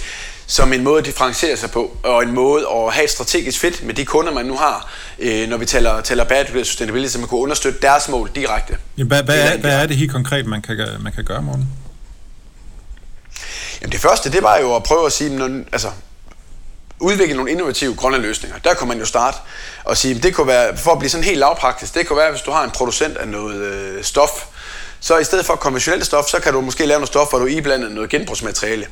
som 0.50 0.72
en 0.72 0.84
måde 0.84 0.98
at 0.98 1.04
differentiere 1.04 1.56
sig 1.56 1.70
på, 1.70 1.96
og 2.02 2.22
en 2.22 2.32
måde 2.32 2.66
at 2.76 2.92
have 2.92 3.04
et 3.04 3.10
strategisk 3.10 3.60
fit 3.60 3.82
med 3.82 3.94
de 3.94 4.04
kunder, 4.04 4.32
man 4.32 4.46
nu 4.46 4.56
har, 4.56 4.90
øh, 5.18 5.48
når 5.48 5.56
vi 5.56 5.66
taler, 5.66 6.00
taler 6.00 6.24
bæredygtighed 6.24 6.60
og 6.60 6.66
sustainability, 6.66 7.12
så 7.12 7.18
man 7.18 7.28
kan 7.28 7.38
understøtte 7.38 7.80
deres 7.82 8.08
mål 8.08 8.30
direkte. 8.34 8.76
Ja, 8.98 9.04
hvad, 9.04 9.22
hvad, 9.22 9.52
er, 9.52 9.58
hvad 9.58 9.82
er 9.82 9.86
det 9.86 9.96
helt 9.96 10.12
konkret, 10.12 10.46
man 10.46 10.62
kan, 10.62 10.76
man 11.00 11.12
kan 11.12 11.24
gøre, 11.24 11.42
Morten? 11.42 11.68
Jamen 13.80 13.92
det 13.92 14.00
første, 14.00 14.32
det 14.32 14.42
var 14.42 14.58
jo 14.58 14.76
at 14.76 14.82
prøve 14.82 15.06
at 15.06 15.12
sige, 15.12 15.36
når, 15.36 15.64
altså, 15.72 15.88
udvikle 17.00 17.36
nogle 17.36 17.50
innovative 17.50 17.94
grønne 17.94 18.18
løsninger. 18.18 18.58
Der 18.58 18.74
kunne 18.74 18.88
man 18.88 18.98
jo 18.98 19.04
starte 19.04 19.38
og 19.84 19.96
sige, 19.96 20.14
det 20.14 20.34
kunne 20.34 20.46
være, 20.46 20.76
for 20.76 20.92
at 20.92 20.98
blive 20.98 21.10
sådan 21.10 21.24
helt 21.24 21.38
lavpraktisk, 21.38 21.94
det 21.94 22.06
kunne 22.06 22.18
være, 22.18 22.30
hvis 22.30 22.42
du 22.42 22.50
har 22.50 22.64
en 22.64 22.70
producent 22.70 23.16
af 23.16 23.28
noget 23.28 23.56
øh, 23.56 24.04
stof, 24.04 24.46
så 25.00 25.18
i 25.18 25.24
stedet 25.24 25.46
for 25.46 25.54
konventionelt 25.54 26.06
stof, 26.06 26.28
så 26.28 26.40
kan 26.40 26.52
du 26.52 26.60
måske 26.60 26.86
lave 26.86 26.98
noget 26.98 27.08
stof, 27.08 27.30
hvor 27.30 27.38
du 27.38 27.46
iblandet 27.46 27.92
noget 27.92 28.10
genbrugsmateriale. 28.10 28.86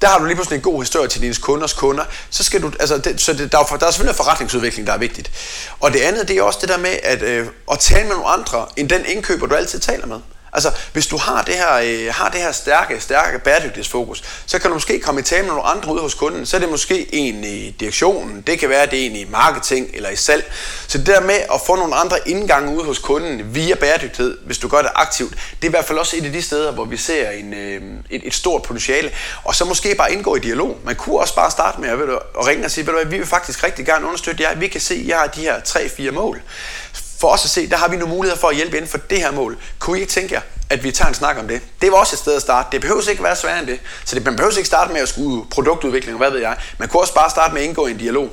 Der 0.00 0.08
har 0.08 0.18
du 0.18 0.24
lige 0.24 0.34
pludselig 0.34 0.56
en 0.56 0.62
god 0.62 0.82
historie 0.82 1.08
til 1.08 1.20
dine 1.20 1.34
kunders 1.34 1.72
kunder. 1.72 2.04
Så 2.30 2.42
skal 2.42 2.62
du, 2.62 2.72
altså 2.80 2.98
det, 2.98 3.20
så 3.20 3.32
det, 3.32 3.52
der, 3.52 3.58
er, 3.58 3.62
der 3.62 3.86
er 3.86 3.90
selvfølgelig 3.90 4.12
en 4.12 4.16
forretningsudvikling, 4.16 4.86
der 4.86 4.92
er 4.92 4.98
vigtigt. 4.98 5.30
Og 5.80 5.92
det 5.92 6.00
andet, 6.00 6.28
det 6.28 6.38
er 6.38 6.42
også 6.42 6.58
det 6.60 6.68
der 6.68 6.78
med 6.78 6.96
at, 7.02 7.22
øh, 7.22 7.46
at 7.72 7.78
tale 7.78 8.08
med 8.08 8.14
nogle 8.14 8.28
andre, 8.28 8.66
end 8.76 8.88
den 8.88 9.04
indkøber, 9.04 9.46
du 9.46 9.54
altid 9.54 9.80
taler 9.80 10.06
med. 10.06 10.20
Altså, 10.52 10.70
hvis 10.92 11.06
du 11.06 11.16
har 11.16 11.42
det 11.42 11.54
her, 11.54 11.74
øh, 11.74 12.14
har 12.14 12.28
det 12.28 12.40
her 12.40 12.52
stærke, 12.52 13.00
stærke 13.00 13.38
bæredygtighedsfokus, 13.38 14.22
så 14.46 14.58
kan 14.58 14.70
du 14.70 14.74
måske 14.74 15.00
komme 15.00 15.20
i 15.20 15.24
tale 15.24 15.42
med 15.42 15.50
nogle 15.50 15.62
andre 15.62 15.92
ude 15.92 16.02
hos 16.02 16.14
kunden. 16.14 16.46
Så 16.46 16.56
er 16.56 16.60
det 16.60 16.68
måske 16.68 17.14
en 17.14 17.44
i 17.44 17.70
direktionen, 17.70 18.40
det 18.40 18.58
kan 18.58 18.68
være 18.68 18.86
det 18.86 19.06
en 19.06 19.16
i 19.16 19.24
marketing 19.24 19.90
eller 19.94 20.10
i 20.10 20.16
salg. 20.16 20.52
Så 20.86 20.98
det 20.98 21.06
der 21.06 21.20
med 21.20 21.34
at 21.34 21.60
få 21.66 21.76
nogle 21.76 21.94
andre 21.94 22.16
indgange 22.26 22.76
ude 22.76 22.84
hos 22.84 22.98
kunden 22.98 23.54
via 23.54 23.74
bæredygtighed, 23.74 24.38
hvis 24.46 24.58
du 24.58 24.68
gør 24.68 24.82
det 24.82 24.90
aktivt, 24.94 25.30
det 25.32 25.64
er 25.64 25.66
i 25.66 25.70
hvert 25.70 25.84
fald 25.84 25.98
også 25.98 26.16
et 26.16 26.24
af 26.24 26.32
de 26.32 26.42
steder, 26.42 26.72
hvor 26.72 26.84
vi 26.84 26.96
ser 26.96 27.30
en, 27.30 27.54
øh, 27.54 27.82
et, 28.10 28.22
et 28.24 28.34
stort 28.34 28.62
potentiale. 28.62 29.10
Og 29.44 29.54
så 29.54 29.64
måske 29.64 29.94
bare 29.94 30.12
indgå 30.12 30.36
i 30.36 30.40
dialog. 30.40 30.78
Man 30.84 30.96
kunne 30.96 31.18
også 31.18 31.34
bare 31.34 31.50
starte 31.50 31.80
med 31.80 31.88
at, 31.88 31.98
ved 31.98 32.06
du, 32.06 32.18
at 32.38 32.46
ringe 32.46 32.64
og 32.64 32.70
sige, 32.70 32.86
ved 32.86 32.92
du 32.92 32.98
hvad, 32.98 33.10
vi 33.10 33.18
vil 33.18 33.26
faktisk 33.26 33.64
rigtig 33.64 33.86
gerne 33.86 34.06
understøtte 34.06 34.42
jer. 34.42 34.54
Vi 34.54 34.68
kan 34.68 34.80
se, 34.80 34.94
at 34.94 35.06
jeg 35.06 35.18
har 35.18 35.26
de 35.26 35.40
her 35.40 35.60
3-4 35.60 36.10
mål 36.10 36.42
for 37.20 37.28
os 37.28 37.44
at 37.44 37.50
se, 37.50 37.70
der 37.70 37.76
har 37.76 37.88
vi 37.88 37.96
nogle 37.96 38.14
muligheder 38.14 38.40
for 38.40 38.48
at 38.48 38.56
hjælpe 38.56 38.76
inden 38.76 38.90
for 38.90 38.98
det 38.98 39.18
her 39.18 39.32
mål. 39.32 39.58
Kunne 39.78 39.98
I 39.98 40.00
ikke 40.00 40.12
tænke 40.12 40.34
jer, 40.34 40.40
at 40.70 40.84
vi 40.84 40.90
tager 40.90 41.08
en 41.08 41.14
snak 41.14 41.38
om 41.38 41.48
det? 41.48 41.60
Det 41.82 41.90
var 41.92 41.96
også 41.96 42.14
et 42.14 42.18
sted 42.18 42.36
at 42.36 42.42
starte. 42.42 42.68
Det 42.72 42.80
behøver 42.80 43.10
ikke 43.10 43.22
være 43.22 43.36
sværere 43.36 43.58
end 43.58 43.66
det. 43.66 43.80
Så 44.04 44.14
det, 44.16 44.24
man 44.24 44.36
behøver 44.36 44.56
ikke 44.56 44.66
starte 44.66 44.92
med 44.92 45.00
at 45.00 45.08
skulle 45.08 45.44
produktudvikling, 45.50 46.18
hvad 46.18 46.30
ved 46.30 46.40
jeg. 46.40 46.56
Man 46.78 46.88
kunne 46.88 47.02
også 47.02 47.14
bare 47.14 47.30
starte 47.30 47.54
med 47.54 47.62
at 47.62 47.68
indgå 47.68 47.86
i 47.86 47.90
en 47.90 47.96
dialog. 47.96 48.30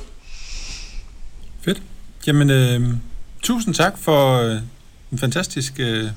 Fedt. 1.66 1.82
Jamen, 2.28 2.50
øh, 2.50 2.82
tusind 3.44 3.74
tak 3.76 3.94
for 4.02 4.38
øh, 4.38 4.58
en 5.12 5.20
fantastisk 5.20 5.74
øh, 5.80 6.10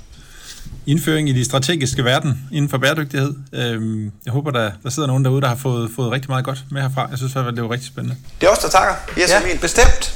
indføring 0.86 1.28
i 1.28 1.32
de 1.32 1.44
strategiske 1.44 2.04
verden 2.04 2.48
inden 2.52 2.70
for 2.70 2.78
bæredygtighed. 2.78 3.34
Øh, 3.52 4.10
jeg 4.24 4.32
håber, 4.32 4.50
der, 4.50 4.70
der 4.82 4.90
sidder 4.90 5.06
nogen 5.08 5.24
derude, 5.24 5.40
der 5.40 5.48
har 5.48 5.56
fået, 5.56 5.90
fået 5.96 6.12
rigtig 6.12 6.30
meget 6.30 6.44
godt 6.44 6.64
med 6.70 6.82
herfra. 6.82 7.06
Jeg 7.10 7.18
synes 7.18 7.36
at 7.36 7.44
det 7.54 7.62
var 7.62 7.70
rigtig 7.70 7.88
spændende. 7.88 8.16
Det 8.40 8.46
er 8.46 8.50
også 8.50 8.62
der 8.62 8.68
takker. 8.68 8.94
Yes, 9.18 9.30
ja, 9.30 9.58
bestemt. 9.60 10.14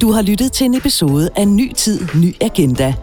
Du 0.00 0.12
har 0.12 0.22
lyttet 0.22 0.52
til 0.52 0.64
en 0.64 0.74
episode 0.74 1.30
af 1.36 1.48
Ny 1.48 1.72
Tid, 1.72 2.00
Ny 2.14 2.34
Agenda. 2.40 2.94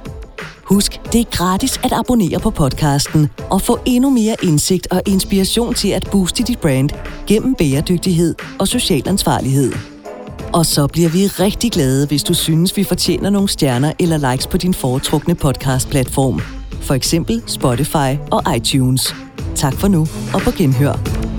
Husk, 0.63 0.99
det 1.13 1.21
er 1.21 1.25
gratis 1.31 1.79
at 1.83 1.91
abonnere 1.93 2.39
på 2.39 2.49
podcasten 2.49 3.29
og 3.49 3.61
få 3.61 3.79
endnu 3.85 4.09
mere 4.09 4.35
indsigt 4.43 4.87
og 4.91 5.01
inspiration 5.05 5.73
til 5.73 5.89
at 5.89 6.07
booste 6.11 6.43
dit 6.43 6.59
brand 6.59 6.89
gennem 7.27 7.55
bæredygtighed 7.55 8.35
og 8.59 8.67
social 8.67 9.07
ansvarlighed. 9.07 9.73
Og 10.53 10.65
så 10.65 10.87
bliver 10.87 11.09
vi 11.09 11.27
rigtig 11.27 11.71
glade, 11.71 12.07
hvis 12.07 12.23
du 12.23 12.33
synes, 12.33 12.77
vi 12.77 12.83
fortjener 12.83 13.29
nogle 13.29 13.49
stjerner 13.49 13.93
eller 13.99 14.31
likes 14.31 14.47
på 14.47 14.57
din 14.57 14.73
foretrukne 14.73 15.35
podcastplatform. 15.35 16.41
For 16.81 16.93
eksempel 16.93 17.43
Spotify 17.47 18.17
og 18.31 18.55
iTunes. 18.55 19.15
Tak 19.55 19.73
for 19.73 19.87
nu, 19.87 20.07
og 20.33 20.41
på 20.41 20.51
genhør. 20.51 21.36